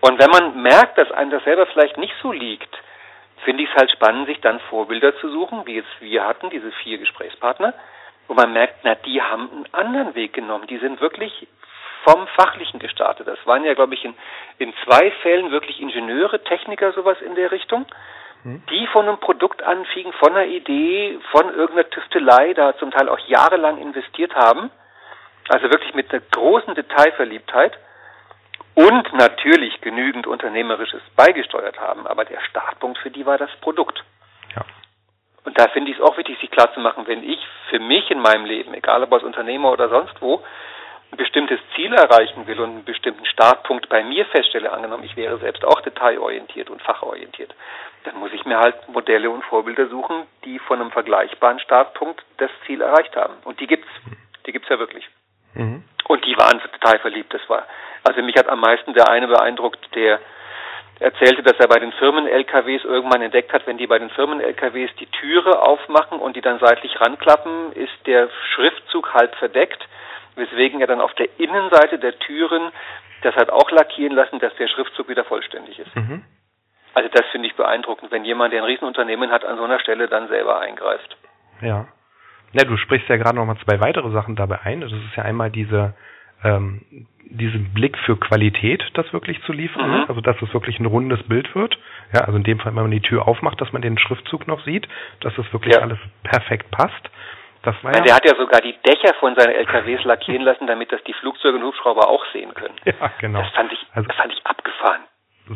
[0.00, 2.74] Und wenn man merkt, dass einem das selber vielleicht nicht so liegt,
[3.44, 6.72] finde ich es halt spannend, sich dann Vorbilder zu suchen, wie jetzt wir hatten, diese
[6.72, 7.74] vier Gesprächspartner,
[8.26, 10.66] wo man merkt, na, die haben einen anderen Weg genommen.
[10.66, 11.46] Die sind wirklich
[12.04, 13.26] vom Fachlichen gestartet.
[13.26, 14.14] Das waren ja, glaube ich, in,
[14.58, 17.86] in zwei Fällen wirklich Ingenieure, Techniker, sowas in der Richtung,
[18.42, 18.62] hm.
[18.70, 23.18] die von einem Produkt anfingen, von einer Idee, von irgendeiner Tüftelei, da zum Teil auch
[23.20, 24.70] jahrelang investiert haben.
[25.48, 27.76] Also wirklich mit einer großen Detailverliebtheit
[28.74, 32.06] und natürlich genügend Unternehmerisches beigesteuert haben.
[32.06, 34.02] Aber der Startpunkt für die war das Produkt.
[34.54, 34.62] Ja.
[35.44, 37.38] Und da finde ich es auch wichtig, sich klarzumachen, wenn ich
[37.70, 40.42] für mich in meinem Leben, egal ob als Unternehmer oder sonst wo,
[41.12, 45.38] ein bestimmtes Ziel erreichen will und einen bestimmten Startpunkt bei mir feststelle, angenommen, ich wäre
[45.38, 47.54] selbst auch detailorientiert und fachorientiert,
[48.04, 52.50] dann muss ich mir halt Modelle und Vorbilder suchen, die von einem vergleichbaren Startpunkt das
[52.66, 53.34] Ziel erreicht haben.
[53.44, 53.88] Und die gibt's.
[54.46, 55.08] Die gibt's ja wirklich.
[55.54, 55.84] Mhm.
[56.06, 57.32] Und die waren total verliebt.
[57.32, 57.66] Das war,
[58.02, 60.20] also mich hat am meisten der eine beeindruckt, der
[61.00, 65.06] erzählte, dass er bei den Firmen-LKWs irgendwann entdeckt hat, wenn die bei den Firmen-LKWs die
[65.06, 69.82] Türe aufmachen und die dann seitlich ranklappen, ist der Schriftzug halb verdeckt
[70.36, 72.70] weswegen er dann auf der Innenseite der Türen
[73.24, 75.96] das hat auch lackieren lassen, dass der Schriftzug wieder vollständig ist.
[75.96, 76.22] Mhm.
[76.92, 80.08] Also das finde ich beeindruckend, wenn jemand, der ein Riesenunternehmen hat, an so einer Stelle
[80.08, 81.16] dann selber eingreift.
[81.60, 81.88] Ja.
[82.52, 84.80] Ja, du sprichst ja gerade noch mal zwei weitere Sachen dabei ein.
[84.80, 85.94] Das ist ja einmal diese
[86.44, 90.04] ähm, diesen Blick für Qualität, das wirklich zu liefern, mhm.
[90.08, 91.76] also dass es wirklich ein rundes Bild wird.
[92.12, 94.62] Ja, also in dem Fall, wenn man die Tür aufmacht, dass man den Schriftzug noch
[94.64, 94.86] sieht,
[95.20, 95.80] dass das wirklich ja.
[95.80, 97.10] alles perfekt passt.
[97.64, 100.92] Das war ja der hat ja sogar die Dächer von seinen LKWs lackieren lassen, damit
[100.92, 102.74] das die Flugzeuge und Hubschrauber auch sehen können.
[102.84, 103.40] Ja, genau.
[103.40, 105.02] Das fand ich, also, das fand ich abgefahren.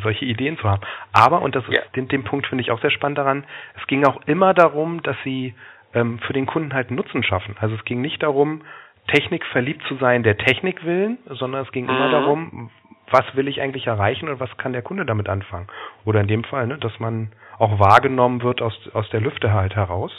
[0.02, 0.82] solche Ideen zu haben.
[1.12, 1.82] Aber, und das ist, Ja.
[1.96, 3.44] den, den Punkt finde ich auch sehr spannend daran,
[3.80, 5.54] es ging auch immer darum, dass sie
[5.94, 7.56] ähm, für den Kunden halt Nutzen schaffen.
[7.60, 8.62] Also es ging nicht darum,
[9.06, 12.12] Technik verliebt zu sein, der Technik willen, sondern es ging immer Mhm.
[12.12, 12.70] darum,
[13.10, 15.66] was will ich eigentlich erreichen und was kann der Kunde damit anfangen.
[16.04, 19.74] Oder in dem Fall, ne, dass man auch wahrgenommen wird aus, aus der Lüfte halt
[19.74, 20.12] heraus,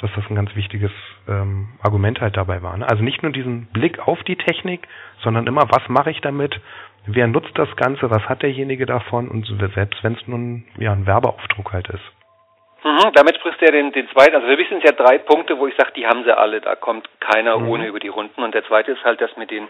[0.00, 0.90] dass das ein ganz wichtiges
[1.28, 2.76] ähm, Argument halt dabei war.
[2.76, 2.88] Ne?
[2.88, 4.86] Also nicht nur diesen Blick auf die Technik,
[5.22, 6.60] sondern immer, was mache ich damit,
[7.06, 11.06] wer nutzt das Ganze, was hat derjenige davon und selbst wenn es nun ja ein
[11.06, 12.04] Werbeaufdruck halt ist.
[12.84, 14.34] Mhm, damit sprichst du ja den, den zweiten.
[14.34, 16.60] Also für mich sind es ja drei Punkte, wo ich sage, die haben sie alle.
[16.60, 17.68] Da kommt keiner Mhm.
[17.68, 18.42] ohne über die Runden.
[18.42, 19.66] Und der zweite ist halt das mit den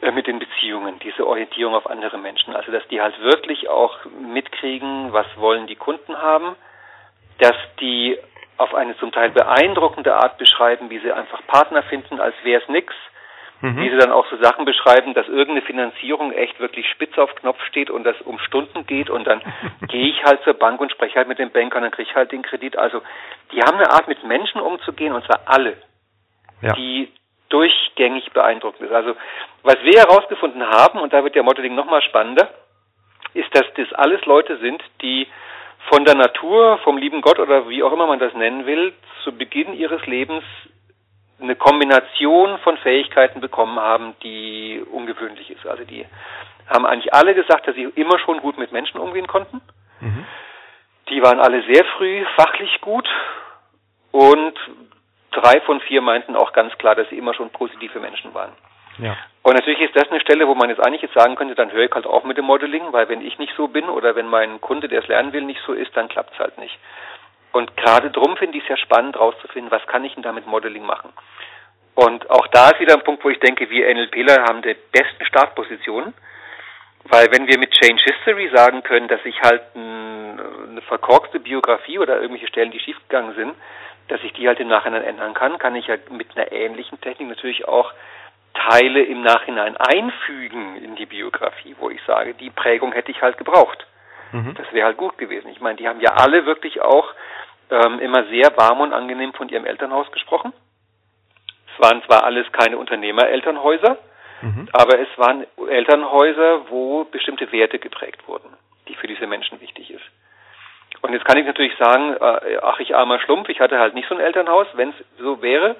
[0.00, 2.54] äh, mit den Beziehungen, diese Orientierung auf andere Menschen.
[2.56, 3.98] Also dass die halt wirklich auch
[4.32, 6.56] mitkriegen, was wollen die Kunden haben,
[7.38, 8.16] dass die
[8.56, 12.68] auf eine zum Teil beeindruckende Art beschreiben, wie sie einfach Partner finden, als wäre es
[12.68, 12.94] nix.
[13.60, 13.76] Mhm.
[13.76, 17.62] Wie sie dann auch so Sachen beschreiben, dass irgendeine Finanzierung echt wirklich spitz auf Knopf
[17.66, 19.40] steht und das um Stunden geht und dann
[19.88, 22.16] gehe ich halt zur Bank und spreche halt mit dem Banker und dann kriege ich
[22.16, 22.76] halt den Kredit.
[22.76, 23.02] Also
[23.52, 25.76] die haben eine Art mit Menschen umzugehen und zwar alle,
[26.60, 26.72] Ja.
[26.72, 27.12] die
[27.50, 28.92] durchgängig beeindruckend ist.
[28.92, 29.14] Also
[29.62, 32.48] was wir herausgefunden haben, und da wird der Modeling nochmal spannender,
[33.34, 35.28] ist, dass das alles Leute sind, die
[35.88, 38.92] von der Natur, vom lieben Gott oder wie auch immer man das nennen will,
[39.24, 40.44] zu Beginn ihres Lebens
[41.40, 45.66] eine Kombination von Fähigkeiten bekommen haben, die ungewöhnlich ist.
[45.66, 46.06] Also die
[46.68, 49.60] haben eigentlich alle gesagt, dass sie immer schon gut mit Menschen umgehen konnten.
[50.00, 50.24] Mhm.
[51.08, 53.08] Die waren alle sehr früh fachlich gut
[54.12, 54.54] und
[55.32, 58.52] drei von vier meinten auch ganz klar, dass sie immer schon positive Menschen waren.
[58.98, 59.16] Ja.
[59.42, 61.84] Und natürlich ist das eine Stelle, wo man jetzt eigentlich jetzt sagen könnte, dann höre
[61.84, 64.60] ich halt auch mit dem Modeling, weil wenn ich nicht so bin oder wenn mein
[64.60, 66.78] Kunde, der es lernen will, nicht so ist, dann klappt es halt nicht.
[67.50, 70.46] Und gerade drum finde ich es ja spannend, rauszufinden, was kann ich denn da mit
[70.46, 71.12] Modeling machen.
[71.94, 75.24] Und auch da ist wieder ein Punkt, wo ich denke, wir NLPler haben die besten
[75.26, 76.14] Startpositionen,
[77.04, 81.98] weil wenn wir mit Change History sagen können, dass ich halt ein, eine verkorkste Biografie
[81.98, 83.54] oder irgendwelche Stellen, die schiefgegangen sind,
[84.08, 87.28] dass ich die halt im Nachhinein ändern kann, kann ich ja mit einer ähnlichen Technik
[87.28, 87.92] natürlich auch
[88.54, 93.38] Teile im Nachhinein einfügen in die Biografie, wo ich sage, die Prägung hätte ich halt
[93.38, 93.86] gebraucht.
[94.32, 94.54] Mhm.
[94.54, 95.48] Das wäre halt gut gewesen.
[95.50, 97.12] Ich meine, die haben ja alle wirklich auch
[97.70, 100.52] ähm, immer sehr warm und angenehm von ihrem Elternhaus gesprochen.
[101.74, 103.98] Es waren zwar alles keine Unternehmerelternhäuser,
[104.42, 104.68] Mhm.
[104.72, 108.48] aber es waren Elternhäuser, wo bestimmte Werte geprägt wurden,
[108.88, 110.02] die für diese Menschen wichtig ist.
[111.00, 114.08] Und jetzt kann ich natürlich sagen, äh, ach ich armer Schlumpf, ich hatte halt nicht
[114.08, 115.76] so ein Elternhaus, wenn es so wäre.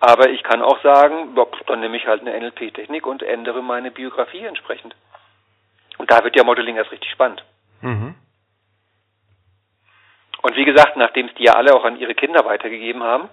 [0.00, 1.34] Aber ich kann auch sagen,
[1.66, 4.94] dann nehme ich halt eine NLP-Technik und ändere meine Biografie entsprechend.
[5.98, 7.44] Und da wird ja Modeling erst richtig spannend.
[7.80, 8.14] Mhm.
[10.42, 13.28] Und wie gesagt, nachdem es die ja alle auch an ihre Kinder weitergegeben haben,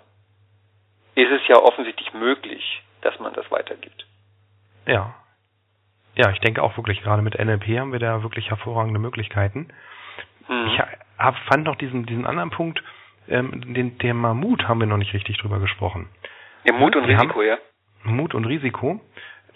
[1.15, 4.05] ist es ja offensichtlich möglich, dass man das weitergibt.
[4.87, 5.13] Ja.
[6.15, 9.67] Ja, ich denke auch wirklich, gerade mit NLP haben wir da wirklich hervorragende Möglichkeiten.
[10.47, 10.67] Mhm.
[10.67, 12.81] Ich hab, fand noch diesen, diesen anderen Punkt,
[13.27, 16.09] ähm, den Thema Mut haben wir noch nicht richtig drüber gesprochen.
[16.63, 17.57] Ja, Mut und Risiko, ja.
[18.03, 18.99] Mut und Risiko.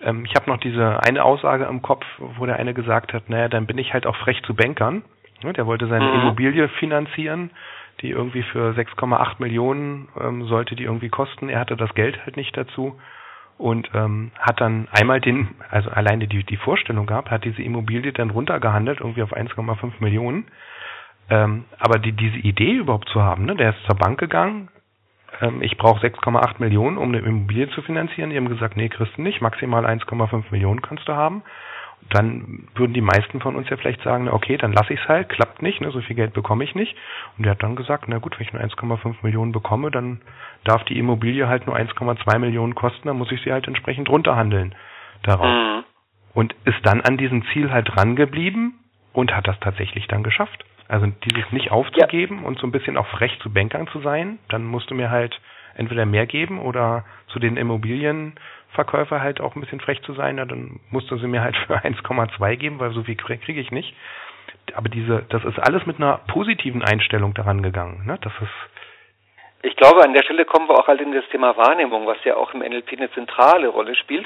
[0.02, 3.48] Ähm, ich habe noch diese eine Aussage im Kopf, wo der eine gesagt hat, naja,
[3.50, 5.04] dann bin ich halt auch frech zu Bankern.
[5.44, 6.20] Ja, Der wollte seine Mhm.
[6.22, 7.52] Immobilie finanzieren,
[8.02, 11.50] die irgendwie für 6,8 Millionen ähm, sollte die irgendwie kosten.
[11.50, 13.00] Er hatte das Geld halt nicht dazu
[13.58, 18.14] und ähm, hat dann einmal den, also alleine die, die Vorstellung gehabt, hat diese Immobilie
[18.14, 20.46] dann runtergehandelt, irgendwie auf 1,5 Millionen.
[21.30, 24.70] Ähm, aber die, diese Idee überhaupt zu haben, ne, der ist zur Bank gegangen,
[25.42, 28.30] ähm, ich brauche 6,8 Millionen, um eine Immobilie zu finanzieren.
[28.30, 31.44] Die haben gesagt, nee, kriegst du nicht, maximal 1,5 Millionen kannst du haben.
[32.10, 35.08] Dann würden die meisten von uns ja vielleicht sagen, na, okay, dann lasse ich es
[35.08, 36.96] halt, klappt nicht, ne, so viel Geld bekomme ich nicht.
[37.38, 40.22] Und der hat dann gesagt, na gut, wenn ich nur 1,5 Millionen bekomme, dann
[40.64, 44.76] darf die Immobilie halt nur 1,2 Millionen kosten, dann muss ich sie halt entsprechend runterhandeln
[45.24, 45.48] darauf.
[45.48, 45.84] Mhm.
[46.34, 48.76] Und ist dann an diesem Ziel halt dran geblieben
[49.12, 50.64] und hat das tatsächlich dann geschafft.
[50.88, 54.64] Also dieses nicht aufzugeben und so ein bisschen auch frech zu Bankern zu sein, dann
[54.64, 55.40] musst du mir halt
[55.76, 60.46] entweder mehr geben oder zu den Immobilienverkäufer halt auch ein bisschen frech zu sein, na,
[60.46, 63.72] dann musst du sie mir halt für 1,2 geben, weil so viel kriege krieg ich
[63.72, 63.96] nicht.
[64.74, 68.06] Aber diese, das ist alles mit einer positiven Einstellung daran gegangen.
[68.06, 68.18] Ne?
[68.22, 72.06] Das ist, Ich glaube, an der Stelle kommen wir auch halt in das Thema Wahrnehmung,
[72.06, 74.26] was ja auch im NLP eine zentrale Rolle spielt.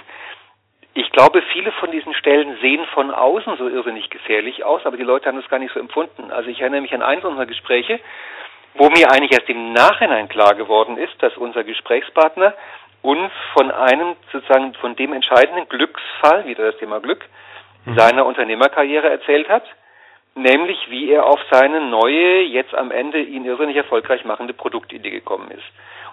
[0.94, 5.04] Ich glaube, viele von diesen Stellen sehen von außen so irrsinnig gefährlich aus, aber die
[5.04, 6.32] Leute haben das gar nicht so empfunden.
[6.32, 8.00] Also ich erinnere mich an eins unserer Gespräche,
[8.74, 12.54] wo mir eigentlich erst im Nachhinein klar geworden ist, dass unser Gesprächspartner
[13.02, 17.26] uns von einem sozusagen von dem entscheidenden Glücksfall, wieder das Thema Glück,
[17.86, 17.98] Mhm.
[17.98, 19.64] seiner Unternehmerkarriere erzählt hat,
[20.36, 25.50] nämlich wie er auf seine neue, jetzt am Ende ihn irrsinnig erfolgreich machende Produktidee gekommen
[25.52, 25.64] ist.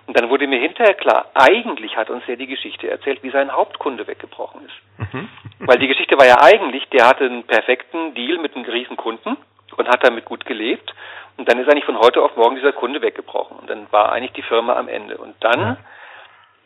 [0.09, 3.53] Und dann wurde mir hinterher klar, eigentlich hat uns er die Geschichte erzählt, wie sein
[3.53, 5.12] Hauptkunde weggebrochen ist.
[5.12, 5.29] Mhm.
[5.59, 9.37] Weil die Geschichte war ja eigentlich, der hatte einen perfekten Deal mit einem riesen Kunden
[9.77, 10.94] und hat damit gut gelebt.
[11.37, 13.59] Und dann ist eigentlich von heute auf morgen dieser Kunde weggebrochen.
[13.59, 15.18] Und dann war eigentlich die Firma am Ende.
[15.18, 15.77] Und dann ja.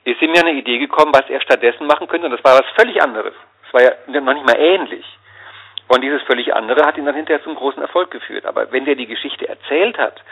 [0.05, 2.27] ist ihm ja eine Idee gekommen, was er stattdessen machen könnte.
[2.27, 3.35] Und das war was völlig anderes.
[3.67, 5.05] Es war ja noch nicht mal ähnlich.
[5.89, 8.47] Und dieses völlig andere hat ihn dann hinterher zum großen Erfolg geführt.
[8.47, 10.23] Aber wenn der die Geschichte erzählt hat,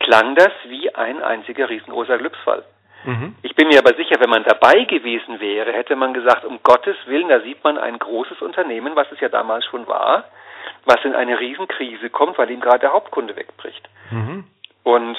[0.00, 2.64] klang das wie ein einziger riesengroßer Glücksfall.
[3.04, 3.36] Mhm.
[3.42, 6.96] Ich bin mir aber sicher, wenn man dabei gewesen wäre, hätte man gesagt, um Gottes
[7.06, 10.24] Willen, da sieht man ein großes Unternehmen, was es ja damals schon war,
[10.84, 13.88] was in eine Riesenkrise kommt, weil ihm gerade der Hauptkunde wegbricht.
[14.10, 14.44] Mhm.
[14.82, 15.16] Und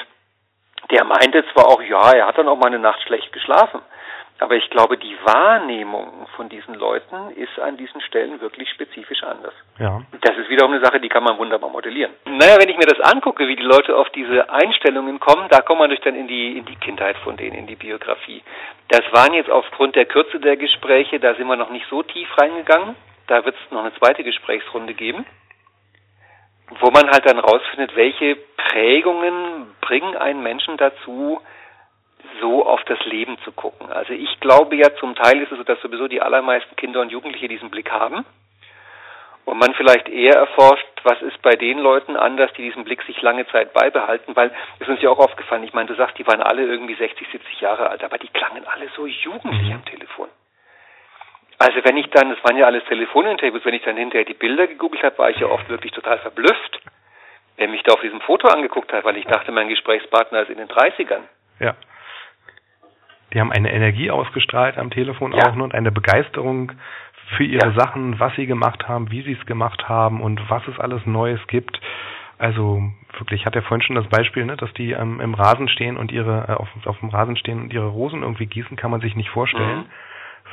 [0.90, 3.80] der meinte zwar auch, ja, er hat dann auch mal eine Nacht schlecht geschlafen.
[4.40, 9.52] Aber ich glaube, die Wahrnehmung von diesen Leuten ist an diesen Stellen wirklich spezifisch anders.
[9.78, 10.00] Ja.
[10.22, 12.12] Das ist wiederum eine Sache, die kann man wunderbar modellieren.
[12.24, 15.80] Naja, wenn ich mir das angucke, wie die Leute auf diese Einstellungen kommen, da kommt
[15.80, 18.42] man durch dann in die, in die Kindheit von denen, in die Biografie.
[18.88, 22.28] Das waren jetzt aufgrund der Kürze der Gespräche, da sind wir noch nicht so tief
[22.38, 22.96] reingegangen.
[23.26, 25.26] Da wird es noch eine zweite Gesprächsrunde geben,
[26.80, 31.40] wo man halt dann rausfindet, welche Prägungen bringen einen Menschen dazu,
[32.40, 33.90] so auf das Leben zu gucken.
[33.92, 37.10] Also ich glaube ja, zum Teil ist es so, dass sowieso die allermeisten Kinder und
[37.10, 38.24] Jugendliche diesen Blick haben.
[39.44, 43.20] Und man vielleicht eher erforscht, was ist bei den Leuten anders, die diesen Blick sich
[43.22, 46.26] lange Zeit beibehalten, weil es ist uns ja auch aufgefallen, ich meine, du sagst, die
[46.26, 49.74] waren alle irgendwie 60, 70 Jahre alt, aber die klangen alle so jugendlich mhm.
[49.74, 50.28] am Telefon.
[51.58, 54.66] Also wenn ich dann, das waren ja alles Telefoninterviews, wenn ich dann hinterher die Bilder
[54.66, 56.80] gegoogelt habe, war ich ja oft wirklich total verblüfft,
[57.56, 60.58] wer mich da auf diesem Foto angeguckt hat, weil ich dachte, mein Gesprächspartner ist in
[60.58, 61.22] den 30ern.
[61.58, 61.74] Ja.
[63.32, 65.48] Die haben eine Energie ausgestrahlt am Telefon ja.
[65.48, 66.72] auch nur und eine Begeisterung
[67.36, 67.78] für ihre ja.
[67.78, 71.40] Sachen, was sie gemacht haben, wie sie es gemacht haben und was es alles Neues
[71.46, 71.80] gibt.
[72.38, 72.82] Also
[73.18, 75.96] wirklich, ich hatte ja vorhin schon das Beispiel, ne, dass die ähm, im Rasen stehen
[75.96, 79.00] und ihre äh, auf, auf dem Rasen stehen und ihre Rosen irgendwie gießen, kann man
[79.00, 79.84] sich nicht vorstellen, mhm.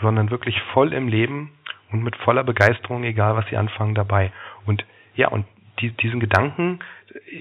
[0.01, 1.51] sondern wirklich voll im Leben
[1.91, 4.31] und mit voller Begeisterung, egal was sie anfangen, dabei.
[4.65, 4.85] Und
[5.15, 5.45] ja, und
[5.79, 6.79] die, diesen Gedanken,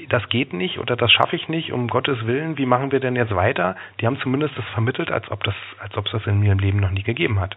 [0.08, 3.16] das geht nicht oder das schaffe ich nicht, um Gottes Willen, wie machen wir denn
[3.16, 3.76] jetzt weiter?
[4.00, 6.80] Die haben zumindest das vermittelt, als ob das, als ob es das in ihrem Leben
[6.80, 7.56] noch nie gegeben hat.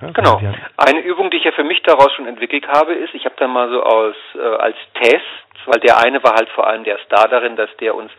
[0.00, 0.40] Ja, genau.
[0.76, 3.52] Eine Übung, die ich ja für mich daraus schon entwickelt habe, ist, ich habe dann
[3.52, 5.24] mal so aus äh, als Test,
[5.66, 8.10] weil der eine war halt vor allem der Star darin, dass der uns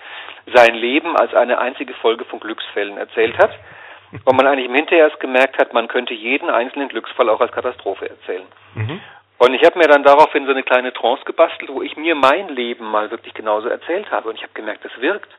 [0.53, 3.51] sein Leben als eine einzige Folge von Glücksfällen erzählt hat.
[4.23, 7.51] Und man eigentlich im Hinterher erst gemerkt hat, man könnte jeden einzelnen Glücksfall auch als
[7.51, 8.45] Katastrophe erzählen.
[8.75, 9.01] Mhm.
[9.37, 12.49] Und ich habe mir dann daraufhin so eine kleine Trance gebastelt, wo ich mir mein
[12.49, 14.29] Leben mal wirklich genauso erzählt habe.
[14.29, 15.29] Und ich habe gemerkt, das wirkt.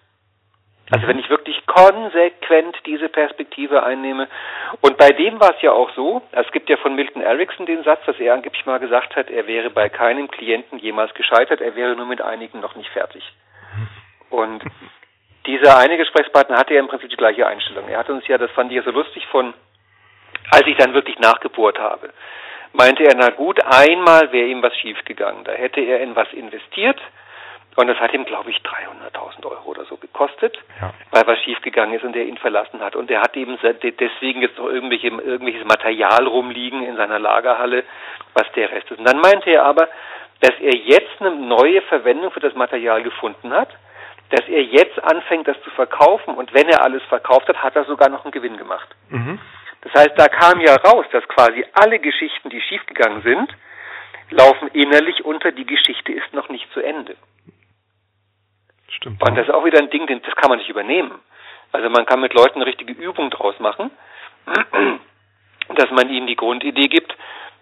[0.90, 4.28] Also wenn ich wirklich konsequent diese Perspektive einnehme.
[4.82, 7.82] Und bei dem war es ja auch so, es gibt ja von Milton Erickson den
[7.82, 11.74] Satz, dass er angeblich mal gesagt hat, er wäre bei keinem Klienten jemals gescheitert, er
[11.74, 13.24] wäre nur mit einigen noch nicht fertig.
[14.30, 14.62] Und
[15.46, 17.88] dieser eine Gesprächspartner hatte ja im Prinzip die gleiche Einstellung.
[17.88, 19.54] Er hat uns ja, das fand ich ja so lustig von,
[20.52, 22.10] als ich dann wirklich nachgebohrt habe
[22.76, 25.44] meinte er, na gut, einmal wäre ihm was schiefgegangen.
[25.44, 27.00] Da hätte er in was investiert
[27.76, 30.94] und das hat ihm, glaube ich, 300.000 Euro oder so gekostet, ja.
[31.10, 32.96] weil was schiefgegangen ist und er ihn verlassen hat.
[32.96, 37.84] Und er hat eben deswegen jetzt noch irgendwelche, irgendwelches Material rumliegen in seiner Lagerhalle,
[38.32, 38.98] was der Rest ist.
[38.98, 39.88] Und dann meinte er aber,
[40.40, 43.68] dass er jetzt eine neue Verwendung für das Material gefunden hat,
[44.30, 47.84] dass er jetzt anfängt, das zu verkaufen und wenn er alles verkauft hat, hat er
[47.84, 48.88] sogar noch einen Gewinn gemacht.
[49.10, 49.38] Mhm.
[49.86, 53.56] Das heißt, da kam ja raus, dass quasi alle Geschichten, die schiefgegangen sind,
[54.30, 57.16] laufen innerlich unter, die Geschichte ist noch nicht zu Ende.
[58.88, 59.22] Stimmt.
[59.22, 61.20] Und das ist auch wieder ein Ding, das kann man nicht übernehmen.
[61.70, 63.92] Also man kann mit Leuten eine richtige Übung draus machen,
[65.74, 67.16] dass man ihnen die Grundidee gibt,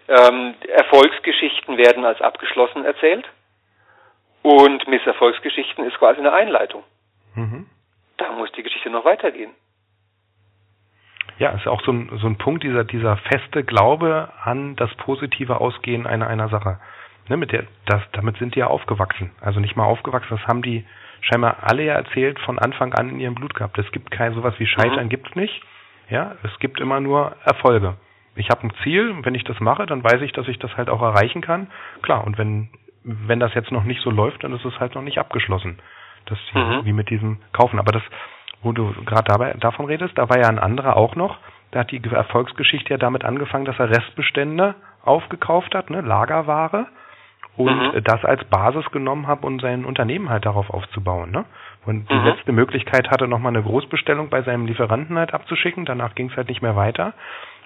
[0.07, 3.27] ähm, Erfolgsgeschichten werden als abgeschlossen erzählt
[4.41, 6.83] und Misserfolgsgeschichten ist quasi eine Einleitung.
[7.35, 7.69] Mhm.
[8.17, 9.51] Da muss die Geschichte noch weitergehen
[11.37, 15.59] ja, ist auch so ein, so ein Punkt, dieser, dieser feste Glaube an das positive
[15.59, 16.79] Ausgehen einer, einer Sache.
[17.27, 19.31] Ne, mit der, das, damit sind die ja aufgewachsen.
[19.41, 20.85] Also nicht mal aufgewachsen, das haben die
[21.21, 23.77] scheinbar alle ja erzählt von Anfang an in ihrem Blut gehabt.
[23.79, 25.09] Es gibt kein sowas wie Scheitern, mhm.
[25.09, 25.61] gibt's nicht.
[26.09, 27.95] Ja, es gibt immer nur Erfolge.
[28.35, 30.75] Ich habe ein Ziel, und wenn ich das mache, dann weiß ich, dass ich das
[30.77, 31.67] halt auch erreichen kann.
[32.03, 32.69] Klar, und wenn,
[33.03, 35.79] wenn das jetzt noch nicht so läuft, dann ist es halt noch nicht abgeschlossen.
[36.25, 36.85] Das mhm.
[36.85, 37.79] wie mit diesem Kaufen.
[37.79, 38.03] Aber das,
[38.65, 41.37] wo du gerade davon redest, da war ja ein anderer auch noch.
[41.71, 46.87] Da hat die Erfolgsgeschichte ja damit angefangen, dass er Restbestände aufgekauft hat, ne, Lagerware,
[47.57, 48.03] und mhm.
[48.03, 51.31] das als Basis genommen hat, um sein Unternehmen halt darauf aufzubauen.
[51.31, 51.45] Ne?
[51.85, 52.25] Und die mhm.
[52.25, 55.85] letzte Möglichkeit hatte, nochmal eine Großbestellung bei seinem Lieferanten halt abzuschicken.
[55.85, 57.13] Danach ging es halt nicht mehr weiter.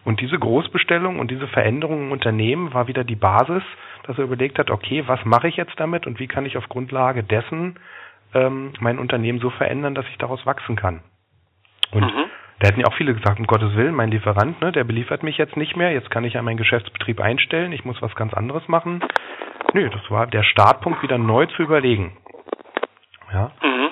[0.06, 3.64] Und diese Großbestellung und diese Veränderung im Unternehmen war wieder die Basis,
[4.04, 6.70] dass er überlegt hat, okay, was mache ich jetzt damit und wie kann ich auf
[6.70, 7.76] Grundlage dessen
[8.34, 11.02] ähm, mein Unternehmen so verändern, dass ich daraus wachsen kann.
[11.92, 12.26] Und Mhm.
[12.60, 15.38] da hätten ja auch viele gesagt, um Gottes Willen, mein Lieferant, ne, der beliefert mich
[15.38, 18.68] jetzt nicht mehr, jetzt kann ich ja meinen Geschäftsbetrieb einstellen, ich muss was ganz anderes
[18.68, 19.04] machen.
[19.74, 22.18] Nö, das war der Startpunkt, wieder neu zu überlegen.
[23.34, 23.90] Ja, Mhm.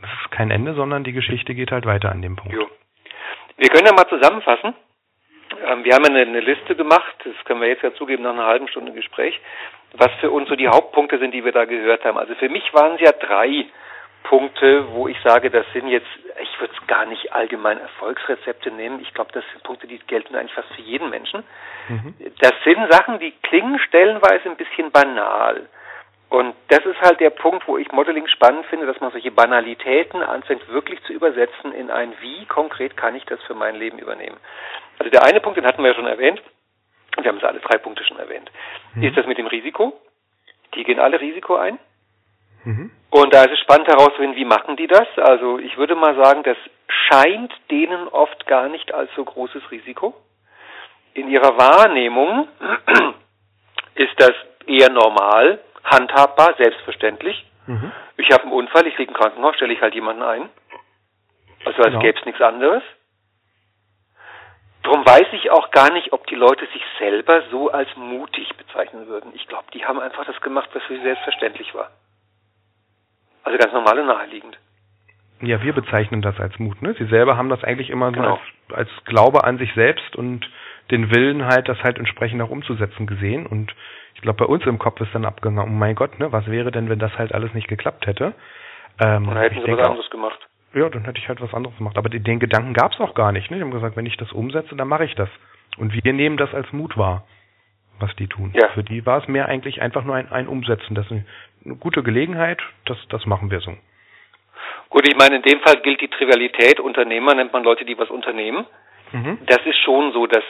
[0.00, 2.52] das ist kein Ende, sondern die Geschichte geht halt weiter an dem Punkt.
[2.54, 2.68] Jo.
[3.56, 4.74] Wir können ja mal zusammenfassen.
[5.66, 8.32] Ähm, wir haben ja eine, eine Liste gemacht, das können wir jetzt ja zugeben nach
[8.32, 9.38] einer halben Stunde Gespräch,
[9.94, 12.18] was für uns so die Hauptpunkte sind, die wir da gehört haben.
[12.18, 13.66] Also für mich waren es ja drei
[14.22, 16.08] Punkte, wo ich sage, das sind jetzt,
[16.42, 19.00] ich würde es gar nicht allgemein Erfolgsrezepte nehmen.
[19.00, 21.42] Ich glaube, das sind Punkte, die gelten eigentlich fast für jeden Menschen.
[21.88, 22.14] Mhm.
[22.38, 25.68] Das sind Sachen, die klingen stellenweise ein bisschen banal.
[26.28, 30.22] Und das ist halt der Punkt, wo ich Modeling spannend finde, dass man solche Banalitäten
[30.22, 34.36] anfängt wirklich zu übersetzen in ein Wie konkret kann ich das für mein Leben übernehmen.
[35.00, 36.40] Also der eine Punkt, den hatten wir ja schon erwähnt,
[37.18, 38.50] wir haben es alle drei Punkte schon erwähnt,
[38.94, 39.02] Mhm.
[39.04, 39.92] ist das mit dem Risiko.
[40.74, 41.78] Die gehen alle Risiko ein.
[42.64, 42.90] Mhm.
[43.10, 45.06] Und da ist es spannend herauszufinden, wie machen die das?
[45.16, 46.56] Also ich würde mal sagen, das
[46.88, 50.14] scheint denen oft gar nicht als so großes Risiko.
[51.14, 52.46] In ihrer Wahrnehmung
[53.94, 54.32] ist das
[54.66, 57.44] eher normal, handhabbar, selbstverständlich.
[57.66, 57.90] Mhm.
[58.16, 60.48] Ich habe einen Unfall, ich liege im Krankenhaus, stelle ich halt jemanden ein.
[61.64, 62.00] Also als Genau.
[62.00, 62.82] gäbe es nichts anderes.
[64.90, 69.06] Darum weiß ich auch gar nicht, ob die Leute sich selber so als mutig bezeichnen
[69.06, 69.30] würden.
[69.36, 71.90] Ich glaube, die haben einfach das gemacht, was für sie selbstverständlich war.
[73.44, 74.58] Also ganz normal und naheliegend.
[75.42, 76.82] Ja, wir bezeichnen das als Mut.
[76.82, 76.94] Ne?
[76.98, 78.40] Sie selber haben das eigentlich immer so Genau.
[78.70, 80.50] als, als Glaube an sich selbst und
[80.90, 83.46] den Willen halt, das halt entsprechend auch umzusetzen gesehen.
[83.46, 83.72] Und
[84.16, 86.72] ich glaube, bei uns im Kopf ist dann abgegangen, oh mein Gott, ne, was wäre
[86.72, 88.34] denn, wenn das halt alles nicht geklappt hätte?
[88.98, 90.49] Ähm, Oder hätten sie was anderes gemacht.
[90.74, 91.98] Ja, dann hätte ich halt was anderes gemacht.
[91.98, 93.50] Aber den, Gedanken gab es auch gar nicht.
[93.50, 93.56] Ne?
[93.56, 95.28] Die haben gesagt, wenn ich das umsetze, dann mache ich das.
[95.76, 97.26] Und wir nehmen das als Mut wahr,
[97.98, 98.52] was die tun.
[98.54, 98.68] Ja.
[98.68, 100.94] Für die war es mehr eigentlich einfach nur ein, ein Umsetzen.
[100.94, 101.24] Das ist eine,
[101.64, 103.76] eine gute Gelegenheit, das, das machen wir so.
[104.90, 106.80] Gut, ich meine, in dem Fall gilt die Trivialität.
[106.80, 108.66] Unternehmer nennt man Leute, die was unternehmen.
[109.12, 109.38] Mhm.
[109.46, 110.44] Das ist schon so, dass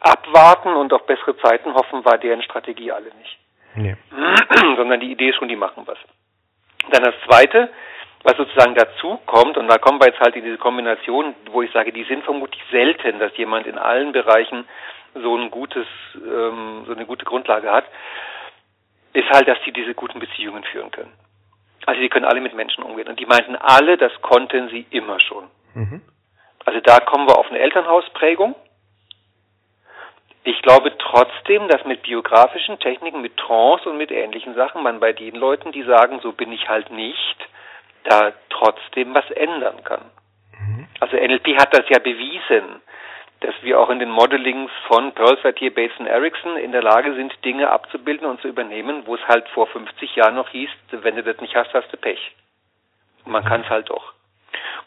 [0.00, 3.38] abwarten und auf bessere Zeiten hoffen war deren Strategie alle nicht.
[3.74, 3.96] Nee.
[4.76, 5.98] sondern die Idee ist schon, die machen was.
[6.90, 7.70] Dann das Zweite,
[8.22, 11.72] was sozusagen dazu kommt, und da kommen wir jetzt halt in diese Kombination, wo ich
[11.72, 14.66] sage, die sind vermutlich selten, dass jemand in allen Bereichen
[15.14, 17.84] so ein gutes, ähm, so eine gute Grundlage hat,
[19.12, 21.12] ist halt, dass sie diese guten Beziehungen führen können.
[21.84, 23.08] Also die können alle mit Menschen umgehen.
[23.08, 25.48] Und die meinten alle, das konnten sie immer schon.
[25.74, 26.00] Mhm.
[26.64, 28.54] Also da kommen wir auf eine Elternhausprägung.
[30.44, 35.12] Ich glaube trotzdem, dass mit biografischen Techniken, mit Trance und mit ähnlichen Sachen man bei
[35.12, 37.36] den Leuten, die sagen, so bin ich halt nicht,
[38.04, 40.10] da trotzdem was ändern kann.
[40.58, 40.86] Mhm.
[41.00, 42.82] Also NLP hat das ja bewiesen,
[43.40, 47.14] dass wir auch in den Modelings von Pearl Satir, Bates und Erickson in der Lage
[47.14, 51.16] sind, Dinge abzubilden und zu übernehmen, wo es halt vor 50 Jahren noch hieß, wenn
[51.16, 52.34] du das nicht hast, hast du Pech.
[53.24, 54.12] Und man kann es halt doch.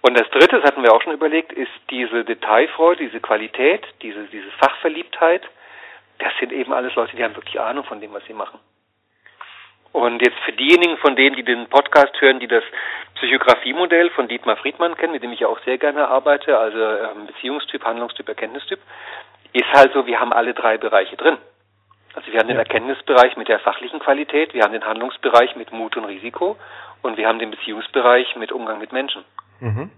[0.01, 4.25] Und das Dritte, das hatten wir auch schon überlegt, ist diese Detailfreude, diese Qualität, diese,
[4.25, 5.41] diese Fachverliebtheit.
[6.19, 8.59] Das sind eben alles Leute, die haben wirklich Ahnung von dem, was sie machen.
[9.95, 12.65] Und jetzt für diejenigen von denen, die den Podcast hören, die das
[13.15, 17.27] Psychographie-Modell von Dietmar Friedmann kennen, mit dem ich ja auch sehr gerne arbeite, also ähm,
[17.27, 18.79] Beziehungstyp, Handlungstyp, Erkenntnistyp,
[19.53, 21.37] ist halt so, wir haben alle drei Bereiche drin.
[22.13, 22.57] Also wir haben den.
[22.57, 26.57] Erkenntnisbereich mit der fachlichen Qualität, wir haben den Handlungsbereich mit Mut und Risiko
[27.01, 29.23] und wir haben den Beziehungsbereich mit Umgang mit Menschen.
[29.61, 29.91] Mhm.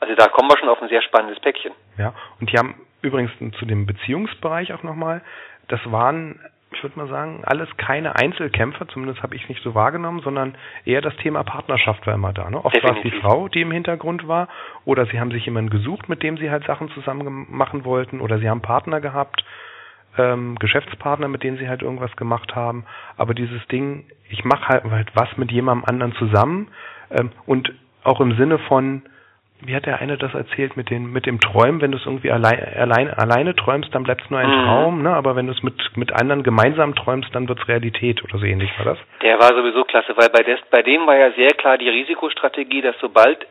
[0.00, 1.72] Also da kommen wir schon auf ein sehr spannendes Päckchen.
[1.96, 3.30] Ja, und die haben übrigens
[3.60, 5.22] zu dem Beziehungsbereich auch nochmal,
[5.68, 6.40] das waren,
[6.72, 10.56] ich würde mal sagen, alles keine Einzelkämpfer, zumindest habe ich es nicht so wahrgenommen, sondern
[10.84, 12.50] eher das Thema Partnerschaft war immer da.
[12.50, 12.62] Ne?
[12.62, 13.12] Oft war es die.
[13.12, 14.48] Frau, die im Hintergrund war,
[14.84, 18.38] oder sie haben sich jemanden gesucht, mit dem sie halt Sachen zusammen machen wollten, oder
[18.38, 19.44] sie haben Partner gehabt,
[20.18, 22.84] ähm, Geschäftspartner, mit denen sie halt irgendwas gemacht haben.
[23.16, 26.68] Aber dieses Ding, ich mache halt, halt was mit jemandem anderen zusammen
[27.10, 29.02] ähm, und auch im Sinne von,
[29.60, 32.30] wie hat der eine das erzählt mit den mit dem Träumen, wenn du es irgendwie
[32.30, 34.64] allein, alleine alleine träumst, dann bleibt es nur ein Mhm.
[34.64, 35.10] Traum, ne?
[35.10, 38.44] Aber wenn du es mit mit anderen gemeinsam träumst, dann wird es Realität oder so
[38.44, 38.98] ähnlich war das.
[39.22, 42.82] Der war sowieso klasse, weil bei, des, bei dem war ja sehr klar die Risikostrategie,
[42.82, 43.46] dass sobald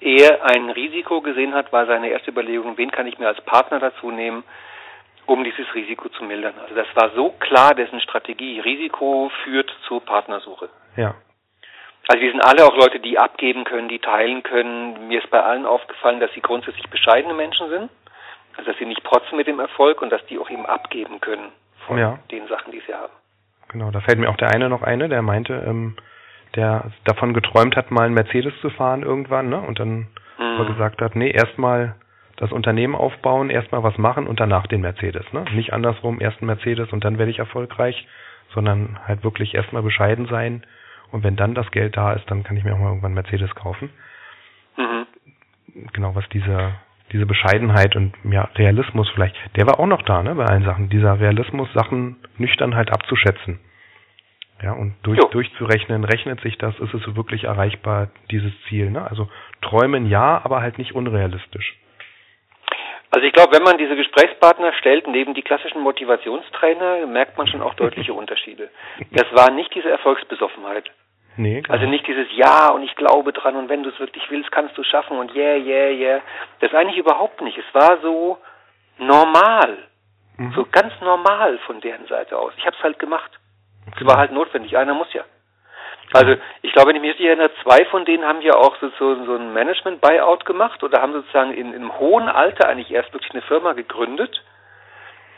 [0.00, 3.80] er ein Risiko gesehen hat, war seine erste Überlegung, wen kann ich mir als Partner
[3.80, 4.44] dazu nehmen,
[5.26, 6.54] um dieses Risiko zu mildern.
[6.62, 8.60] Also das war so klar dessen Strategie.
[8.60, 10.68] Risiko führt zur Partnersuche.
[10.96, 11.14] Ja.
[12.08, 15.08] Also wir sind alle auch Leute, die abgeben können, die teilen können.
[15.08, 17.90] Mir ist bei allen aufgefallen, dass sie grundsätzlich bescheidene Menschen sind.
[18.56, 21.50] Also dass sie nicht protzen mit dem Erfolg und dass die auch eben abgeben können
[21.86, 22.18] von Ja.
[22.30, 23.12] den Sachen, die sie haben.
[23.68, 25.96] Genau, da fällt mir auch der eine noch eine, der meinte, ähm,
[26.56, 29.60] der davon geträumt hat, mal einen Mercedes zu fahren irgendwann, ne?
[29.60, 30.68] Und dann aber Mhm.
[30.68, 31.94] gesagt hat, nee, erstmal
[32.36, 35.30] das Unternehmen aufbauen, erstmal was machen und danach den Mercedes.
[35.32, 35.44] Ne?
[35.52, 38.06] Nicht andersrum, erst ein Mercedes und dann werde ich erfolgreich,
[38.54, 40.64] sondern halt wirklich erstmal bescheiden sein.
[41.10, 43.54] Und wenn dann das Geld da ist, dann kann ich mir auch mal irgendwann Mercedes
[43.54, 43.90] kaufen.
[44.76, 45.06] Mhm.
[45.92, 46.74] Genau, was diese,
[47.12, 50.88] diese Bescheidenheit und ja, Realismus vielleicht, der war auch noch da, ne, bei allen Sachen.
[50.88, 53.60] Dieser Realismus, Sachen nüchtern halt abzuschätzen.
[54.62, 55.28] Ja, und durch, Jo.
[55.28, 59.08] durchzurechnen, rechnet sich das, ist es wirklich erreichbar, dieses Ziel, ne?
[59.08, 59.28] Also
[59.62, 61.76] träumen ja, aber halt nicht unrealistisch.
[63.10, 67.62] Also ich glaube, wenn man diese Gesprächspartner stellt neben die klassischen Motivationstrainer, merkt man schon
[67.62, 68.70] auch deutliche Unterschiede.
[69.12, 70.90] Das war nicht diese Erfolgsbesoffenheit.
[71.36, 74.50] Nee, Also nicht dieses Ja und ich glaube dran und wenn du es wirklich willst,
[74.50, 76.20] kannst du schaffen und yeah, yeah, yeah.
[76.60, 77.56] Das eigentlich überhaupt nicht.
[77.56, 78.38] Es war so
[78.98, 79.78] normal,
[80.36, 80.52] Mhm.
[80.54, 82.52] so ganz normal von deren Seite aus.
[82.58, 83.30] Ich habe es halt gemacht.
[83.90, 84.10] Es Genau.
[84.10, 84.76] war halt notwendig.
[84.76, 85.22] Einer muss ja.
[86.12, 88.88] Also ich glaube, wenn ich mich richtig erinnere, zwei von denen haben ja auch so,
[88.98, 93.32] so, so ein Management-Buyout gemacht oder haben sozusagen in, im hohen Alter eigentlich erst wirklich
[93.32, 94.42] eine Firma gegründet,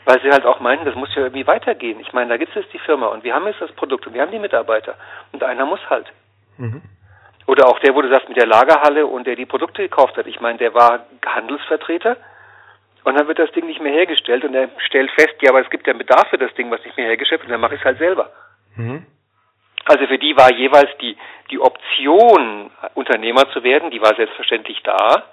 [0.05, 1.99] weil sie halt auch meinten, das muss ja irgendwie weitergehen.
[1.99, 4.13] Ich meine, da gibt es jetzt die Firma und wir haben jetzt das Produkt und
[4.13, 4.95] wir haben die Mitarbeiter
[5.33, 6.07] und einer muss halt.
[6.57, 6.81] Mhm.
[7.47, 10.27] Oder auch der, wo du sagst, mit der Lagerhalle und der die Produkte gekauft hat.
[10.27, 12.15] Ich meine, der war Handelsvertreter
[13.03, 15.69] und dann wird das Ding nicht mehr hergestellt und er stellt fest, ja, aber es
[15.69, 17.81] gibt ja Bedarf für das Ding, was nicht mehr hergestellt wird und dann mache ich
[17.81, 18.31] es halt selber.
[18.77, 19.05] Mhm.
[19.85, 21.17] Also für die war jeweils die,
[21.49, 25.23] die Option, Unternehmer zu werden, die war selbstverständlich da,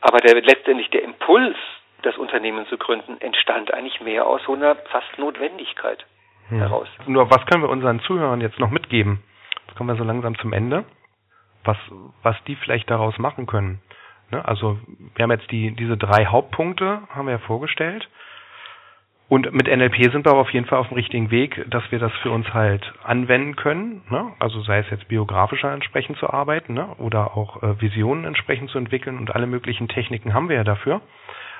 [0.00, 1.56] aber der letztendlich der Impuls,
[2.02, 6.04] das Unternehmen zu gründen, entstand eigentlich mehr aus so einer fast Notwendigkeit
[6.50, 6.58] Ja.
[6.58, 6.88] heraus.
[7.06, 9.22] Nur was können wir unseren Zuhörern jetzt noch mitgeben?
[9.66, 10.84] Jetzt kommen wir so langsam zum Ende.
[11.64, 11.76] Was,
[12.22, 13.80] was die vielleicht daraus machen können.
[14.30, 14.44] Ne?
[14.44, 14.78] Also
[15.16, 18.08] wir haben jetzt die, diese drei Hauptpunkte, haben wir ja vorgestellt.
[19.28, 21.98] Und mit NLP sind wir aber auf jeden Fall auf dem richtigen Weg, dass wir
[21.98, 24.02] das für uns halt anwenden können.
[24.08, 24.32] Ne?
[24.38, 26.88] Also sei es jetzt biografischer entsprechend zu arbeiten ne?
[26.98, 31.02] oder auch äh, Visionen entsprechend zu entwickeln und alle möglichen Techniken haben wir ja dafür.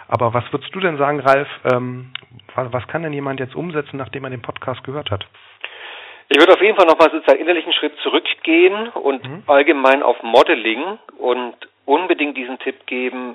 [0.09, 2.11] Aber was würdest du denn sagen, Ralf, ähm,
[2.55, 5.27] was, was kann denn jemand jetzt umsetzen, nachdem er den Podcast gehört hat?
[6.31, 9.43] Ich würde auf jeden Fall nochmal sozusagen innerlich einen Schritt zurückgehen und Mhm.
[9.47, 11.55] allgemein auf Modeling und
[11.85, 13.35] unbedingt diesen Tipp geben,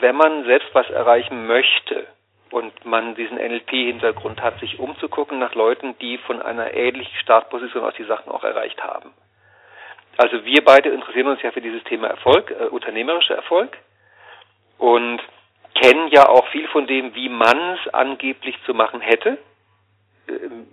[0.00, 2.06] wenn man selbst was erreichen möchte
[2.50, 7.94] und man diesen NLP-Hintergrund hat, sich umzugucken nach Leuten, die von einer ähnlichen Startposition aus
[7.94, 9.12] die Sachen auch erreicht haben.
[10.16, 13.76] Also wir beide interessieren uns ja für dieses Thema Erfolg, äh, unternehmerischer Erfolg
[14.78, 15.20] und
[15.74, 19.38] kennen ja auch viel von dem, wie man es angeblich zu machen hätte.
[20.28, 20.66] Ähm,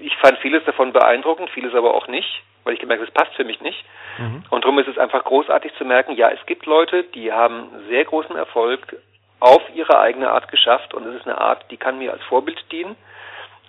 [0.00, 3.34] Ich fand vieles davon beeindruckend, vieles aber auch nicht, weil ich gemerkt habe, es passt
[3.34, 3.84] für mich nicht.
[4.18, 4.44] Mhm.
[4.50, 8.04] Und darum ist es einfach großartig zu merken, ja, es gibt Leute, die haben sehr
[8.04, 8.96] großen Erfolg
[9.40, 12.58] auf ihre eigene Art geschafft und es ist eine Art, die kann mir als Vorbild
[12.72, 12.96] dienen.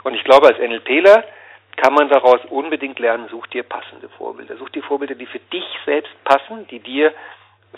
[0.04, 1.24] Und ich glaube, als NLPler
[1.76, 4.58] kann man daraus unbedingt lernen, such dir passende Vorbilder.
[4.58, 7.14] Such dir Vorbilder, die für dich selbst passen, die dir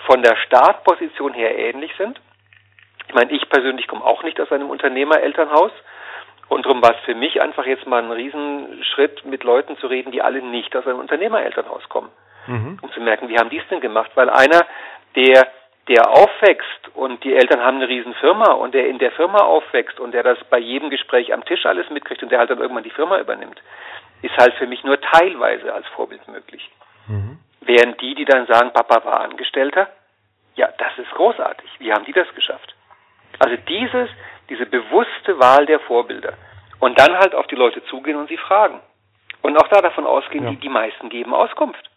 [0.05, 2.19] von der Startposition her ähnlich sind.
[3.07, 5.71] Ich meine, ich persönlich komme auch nicht aus einem Unternehmerelternhaus.
[6.47, 10.11] Und darum war es für mich einfach jetzt mal ein Riesenschritt, mit Leuten zu reden,
[10.11, 12.09] die alle nicht aus einem Unternehmerelternhaus kommen
[12.47, 12.79] Mhm.
[12.81, 14.11] um zu merken, wie haben die es denn gemacht?
[14.15, 14.65] Weil einer,
[15.15, 15.47] der,
[15.87, 19.99] der aufwächst und die Eltern haben eine riesen Firma und der in der Firma aufwächst
[19.99, 22.83] und der das bei jedem Gespräch am Tisch alles mitkriegt und der halt dann irgendwann
[22.83, 23.61] die Firma übernimmt,
[24.21, 26.69] ist halt für mich nur teilweise als Vorbild möglich.
[27.07, 27.39] Mhm.
[27.61, 29.89] Während die, die dann sagen, Papa war Angestellter,
[30.55, 31.69] ja, das ist großartig.
[31.79, 32.75] Wie haben die das geschafft?
[33.39, 34.09] Also dieses,
[34.49, 36.33] diese bewusste Wahl der Vorbilder.
[36.79, 38.81] Und dann halt auf die Leute zugehen und sie fragen.
[39.41, 40.49] Und auch da davon ausgehen, Ja.
[40.51, 41.89] die, die meisten geben Auskunft.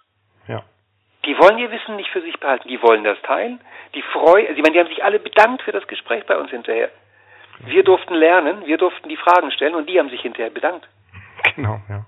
[1.26, 3.60] Die wollen ihr Wissen nicht für sich behalten, die wollen das teilen.
[3.94, 6.50] Die freuen, also ich meine, die haben sich alle bedankt für das Gespräch bei uns
[6.50, 6.90] hinterher.
[7.60, 10.86] Wir durften lernen, wir durften die Fragen stellen und die haben sich hinterher bedankt.
[11.54, 12.04] Genau, ja.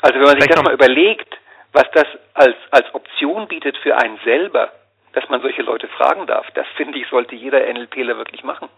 [0.00, 1.38] Also wenn man sich das mal überlegt,
[1.72, 4.72] was das als, als Option bietet für einen selber,
[5.12, 8.68] dass man solche Leute fragen darf, das finde ich, sollte jeder NLPler wirklich machen.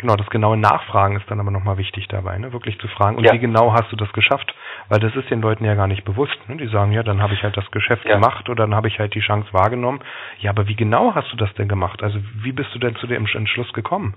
[0.00, 2.54] Genau, das genaue Nachfragen ist dann aber nochmal wichtig dabei, ne?
[2.54, 3.34] wirklich zu fragen, und Ja.
[3.34, 4.54] wie genau hast du das geschafft?
[4.88, 6.38] Weil das ist den Leuten ja gar nicht bewusst.
[6.48, 6.56] Ne?
[6.56, 8.14] Die sagen, ja, dann habe ich halt das Geschäft Ja.
[8.14, 10.00] gemacht oder dann habe ich halt die Chance wahrgenommen.
[10.38, 12.02] Ja, aber wie genau hast du das denn gemacht?
[12.02, 14.14] Also wie bist du denn zu dem Entschluss gekommen?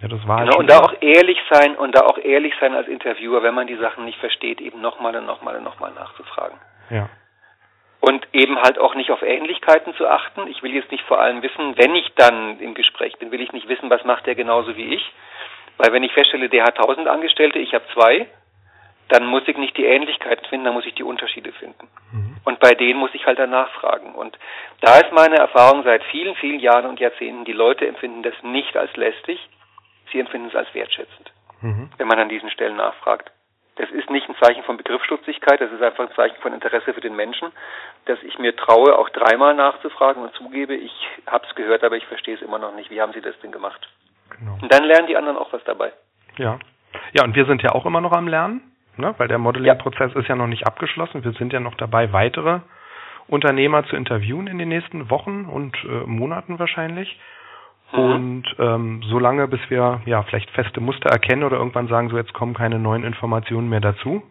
[0.00, 2.54] Ja, das war halt Genau, schon- und da auch ehrlich sein und da auch ehrlich
[2.60, 5.92] sein als Interviewer, wenn man die Sachen nicht versteht, eben nochmal und nochmal und nochmal
[5.94, 6.58] nachzufragen.
[6.90, 7.08] ja.
[8.06, 10.46] Und eben halt auch nicht auf Ähnlichkeiten zu achten.
[10.48, 13.52] Ich will jetzt nicht vor allem wissen, wenn ich dann im Gespräch bin, will ich
[13.52, 15.12] nicht wissen, was macht der genauso wie ich.
[15.78, 18.26] Weil wenn ich feststelle, der hat tausend Angestellte, ich habe zwei,
[19.08, 21.88] dann muss ich nicht die Ähnlichkeiten finden, dann muss ich die Unterschiede finden.
[22.12, 22.36] Mhm.
[22.44, 24.14] Und bei denen muss ich halt dann nachfragen.
[24.14, 24.38] Und
[24.82, 28.76] da ist meine Erfahrung seit vielen, vielen Jahren und Jahrzehnten, die Leute empfinden das nicht
[28.76, 29.40] als lästig,
[30.12, 31.32] sie empfinden es als wertschätzend,
[31.62, 31.88] Mhm.
[31.96, 33.30] wenn man an diesen Stellen nachfragt.
[33.76, 37.00] Das ist nicht ein Zeichen von Begriffsstutzigkeit, das ist einfach ein Zeichen von Interesse für
[37.00, 37.50] den Menschen,
[38.04, 40.92] dass ich mir traue, auch dreimal nachzufragen und zugebe, ich
[41.26, 42.90] habe es gehört, aber ich verstehe es immer noch nicht.
[42.90, 43.88] Wie haben Sie das denn gemacht?
[44.38, 44.58] Genau.
[44.62, 45.92] Und dann lernen die anderen auch was dabei.
[46.36, 46.58] Ja.
[47.12, 48.62] Ja, und wir sind ja auch immer noch am Lernen,
[48.96, 49.14] ne?
[49.18, 51.24] weil der Modeling-Prozess ist ja noch nicht abgeschlossen.
[51.24, 52.60] Wir sind ja noch dabei, weitere
[53.26, 57.18] Unternehmer zu interviewen in den nächsten Wochen und äh, Monaten wahrscheinlich.
[57.92, 62.16] Und ähm, so lange, bis wir ja vielleicht feste Muster erkennen oder irgendwann sagen, so
[62.16, 64.22] jetzt kommen keine neuen Informationen mehr dazu.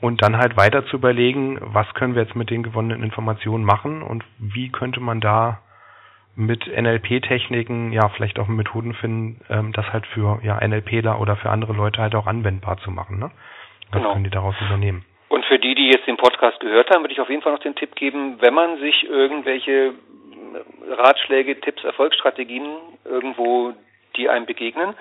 [0.00, 4.02] Und dann halt weiter zu überlegen, was können wir jetzt mit den gewonnenen Informationen machen
[4.02, 5.60] und wie könnte man da
[6.36, 11.50] mit NLP-Techniken, ja, vielleicht auch Methoden finden, ähm, das halt für ja, NLPler oder für
[11.50, 13.18] andere Leute halt auch anwendbar zu machen.
[13.18, 13.30] Ne?
[13.90, 14.12] Was Genau.
[14.12, 15.04] können die daraus übernehmen?
[15.28, 17.60] Und für die, die jetzt den Podcast gehört haben, würde ich auf jeden Fall noch
[17.60, 19.92] den Tipp geben, wenn man sich irgendwelche
[20.88, 23.72] Ratschläge, Tipps, Erfolgsstrategien irgendwo,
[24.16, 24.94] die einem begegnen,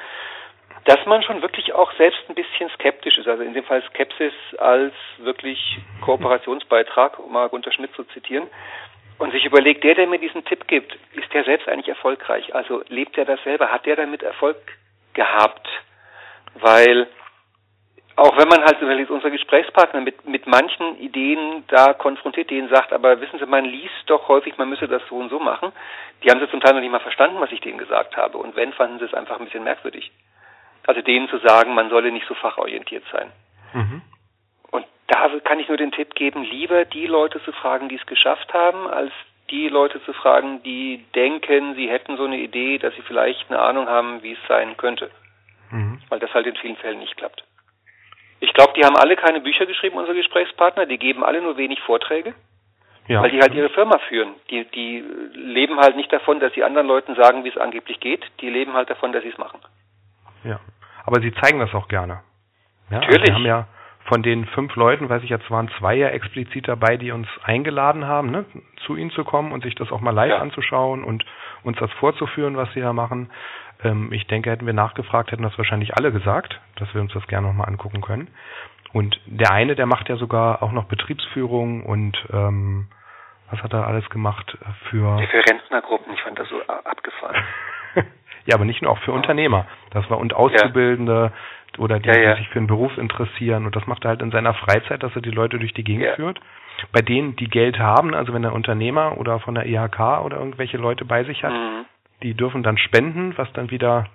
[0.86, 3.28] dass man schon wirklich auch selbst ein bisschen skeptisch ist.
[3.28, 5.60] Also in dem Fall Skepsis als wirklich
[6.02, 8.48] Kooperationsbeitrag, um mal Gunter Schmidt zu zitieren.
[9.18, 12.56] Und sich überlegt, der, der mir diesen Tipp gibt, ist der selbst eigentlich erfolgreich?
[12.56, 13.70] Also lebt er das selber?
[13.70, 14.56] Hat der damit Erfolg
[15.14, 15.68] gehabt?
[16.56, 17.08] Weil
[18.20, 22.68] auch wenn man halt, wenn jetzt unser Gesprächspartner mit, mit manchen Ideen da konfrontiert, denen
[22.68, 25.72] sagt, aber wissen Sie, man liest doch häufig, man müsse das so und so machen,
[26.22, 28.38] die haben sie zum Teil noch nicht mal verstanden, was ich denen gesagt habe.
[28.38, 30.12] Und wenn, fanden sie es einfach ein bisschen merkwürdig.
[30.86, 33.32] Also denen zu sagen, man solle nicht so fachorientiert sein.
[33.74, 34.02] Mhm.
[34.72, 38.06] Und da kann ich nur den Tipp geben, lieber die Leute zu fragen, die es
[38.06, 39.14] geschafft haben, als
[39.50, 43.62] die Leute zu fragen, die denken, sie hätten so eine Idee, dass sie vielleicht eine
[43.62, 45.10] Ahnung haben, wie es sein könnte.
[45.72, 46.02] Mhm.
[46.10, 47.44] Weil das halt in vielen Fällen nicht klappt.
[48.42, 51.80] Ich glaube, die haben alle keine Bücher geschrieben, unsere Gesprächspartner, die geben alle nur wenig
[51.82, 52.34] Vorträge,
[53.08, 53.22] Ja.
[53.22, 54.34] weil die halt ihre Firma führen.
[54.50, 58.24] Die, die leben halt nicht davon, dass sie anderen Leuten sagen, wie es angeblich geht,
[58.42, 59.60] die leben halt davon, dass sie es machen.
[60.44, 60.60] Ja,
[61.06, 62.22] aber sie zeigen das auch gerne.
[62.90, 63.22] Ja, Natürlich.
[63.22, 63.68] Also haben ja
[64.10, 68.06] von den fünf Leuten, weiß ich jetzt, waren zwei ja explizit dabei, die uns eingeladen
[68.06, 68.44] haben, ne,
[68.86, 70.40] zu ihnen zu kommen und sich das auch mal live Ja.
[70.40, 71.24] anzuschauen und
[71.64, 73.30] uns das vorzuführen, was sie da machen.
[73.84, 77.26] Ähm, ich denke, hätten wir nachgefragt, hätten das wahrscheinlich alle gesagt, dass wir uns das
[77.28, 78.28] gerne nochmal angucken können.
[78.92, 82.88] Und der eine, der macht ja sogar auch noch Betriebsführung und ähm,
[83.52, 84.58] was hat er alles gemacht
[84.90, 87.36] für für Rentnergruppen, ich fand das so a- abgefahren.
[88.46, 89.66] ja, aber nicht nur auch für Unternehmer.
[89.92, 91.32] Das war und Auszubildende
[91.80, 92.34] oder die, Ja, ja.
[92.36, 93.66] die sich für einen Beruf interessieren.
[93.66, 96.04] Und das macht er halt in seiner Freizeit, dass er die Leute durch die Gegend
[96.06, 96.16] Ja.
[96.16, 96.40] führt.
[96.94, 100.78] Bei denen, die Geld haben, also wenn der Unternehmer oder von der IHK oder irgendwelche
[100.78, 101.86] Leute bei sich hat, Mhm.
[102.24, 104.06] die dürfen dann spenden, was dann wieder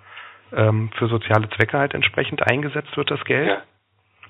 [0.55, 3.57] ähm, für soziale Zwecke halt entsprechend eingesetzt wird, das Geld.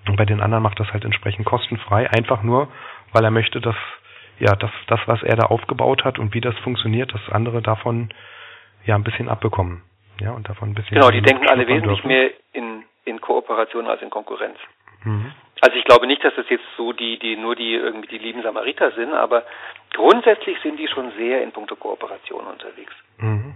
[0.07, 2.69] Und bei den anderen macht das halt entsprechend kostenfrei, einfach nur,
[3.11, 3.75] weil er möchte, dass
[4.39, 8.09] ja, dass das, was er da aufgebaut hat und wie das funktioniert, dass andere davon
[8.85, 9.81] ja ein bisschen abbekommen.
[10.19, 10.95] Ja, und davon ein bisschen.
[10.95, 12.07] Genau, die denken alle wesentlich dürfen.
[12.07, 14.57] mehr in, in Kooperation als in Konkurrenz.
[15.03, 15.31] Mhm.
[15.61, 18.41] Also ich glaube nicht, dass das jetzt so die, die nur die irgendwie die lieben
[18.43, 19.45] Samariter sind, aber
[19.93, 22.93] grundsätzlich sind die schon sehr in puncto Kooperation unterwegs.
[23.17, 23.53] Mhm.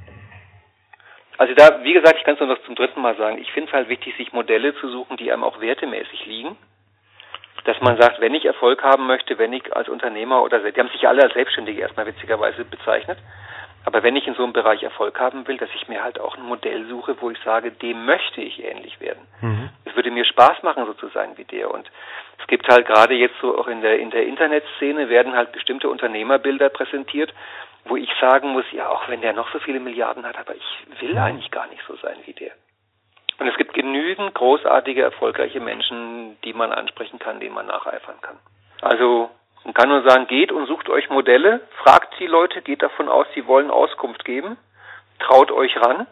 [1.38, 3.70] Also da, wie gesagt, ich kann es nur noch zum dritten Mal sagen, ich finde
[3.70, 6.58] es halt wichtig, sich Modelle zu suchen, die einem auch wertemäßig liegen.
[7.66, 10.90] Dass man sagt, wenn ich Erfolg haben möchte, wenn ich als Unternehmer oder die haben
[10.90, 13.20] sich ja alle als Selbstständige erstmal witzigerweise bezeichnet,
[13.86, 16.38] aber wenn ich in so einem Bereich Erfolg haben will, dass ich mir halt auch
[16.38, 19.26] ein Modell suche, wo ich sage, dem möchte ich ähnlich werden.
[19.42, 19.70] Mhm.
[19.86, 21.72] Es würde mir Spaß machen, so zu sein wie der.
[21.72, 21.90] Und
[22.40, 25.90] es gibt halt gerade jetzt so auch in der, in der Internetszene werden halt bestimmte
[25.90, 27.34] Unternehmerbilder präsentiert,
[27.86, 31.02] wo ich sagen muss, ja, auch wenn der noch so viele Milliarden hat, aber ich
[31.02, 32.52] will eigentlich gar nicht so sein wie der.
[33.40, 38.38] Und es gibt genügend großartige, erfolgreiche Menschen, die man ansprechen kann, denen man nacheifern kann.
[38.82, 39.30] Also,
[39.64, 43.28] man kann nur sagen, geht und sucht euch Modelle, fragt die Leute, geht davon aus,
[43.36, 44.58] sie wollen Auskunft geben,
[45.20, 46.08] traut euch ran.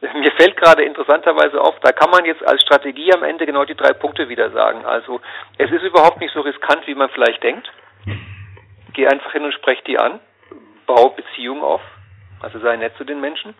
[0.14, 3.74] Mir fällt gerade interessanterweise auf, da kann man jetzt als Strategie am Ende genau die
[3.74, 4.84] drei Punkte wieder sagen.
[4.84, 5.20] Also,
[5.58, 7.68] es ist überhaupt nicht so riskant, wie man vielleicht denkt.
[8.92, 10.20] Geh einfach hin und sprech die an,
[10.86, 11.82] bau Beziehungen auf,
[12.40, 13.54] also sei nett zu den Menschen.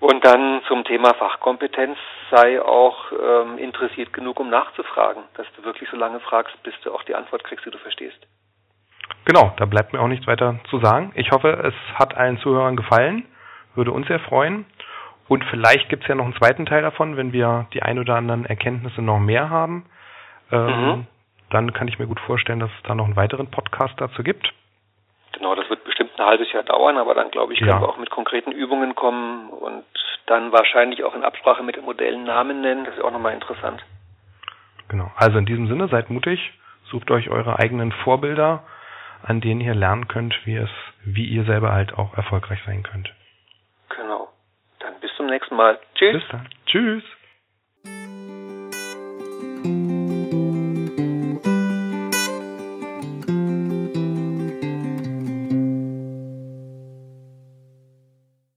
[0.00, 1.96] Und dann zum Thema Fachkompetenz
[2.30, 6.92] sei auch ähm, interessiert genug, um nachzufragen, dass du wirklich so lange fragst, bis du
[6.92, 8.18] auch die Antwort kriegst, die du verstehst.
[9.24, 11.12] Genau, da bleibt mir auch nichts weiter zu sagen.
[11.14, 13.26] Ich hoffe, es hat allen Zuhörern gefallen.
[13.74, 14.66] Würde uns sehr freuen.
[15.28, 18.14] Und vielleicht gibt es ja noch einen zweiten Teil davon, wenn wir die ein oder
[18.16, 19.86] anderen Erkenntnisse noch mehr haben.
[20.52, 21.06] Ähm, Mhm.
[21.50, 24.52] Dann kann ich mir gut vorstellen, dass es da noch einen weiteren Podcast dazu gibt.
[25.32, 27.80] Genau, das wird bestimmt ein halbes Jahr dauern, aber dann glaube ich, können Ja.
[27.80, 29.84] wir auch mit konkreten Übungen kommen und
[30.26, 32.84] dann wahrscheinlich auch in Absprache mit den Modellen Namen nennen.
[32.84, 33.82] Das ist auch nochmal interessant.
[34.88, 35.10] Genau.
[35.16, 36.52] Also in diesem Sinne, seid mutig,
[36.90, 38.64] sucht euch eure eigenen Vorbilder,
[39.22, 40.70] an denen ihr lernen könnt, wie es,
[41.04, 43.10] wie ihr selber halt auch erfolgreich sein könnt.
[43.96, 44.28] Genau.
[44.80, 45.78] Dann bis zum nächsten Mal.
[45.94, 46.12] Tschüss.
[46.12, 46.48] Bis dann.
[46.66, 47.04] Tschüss.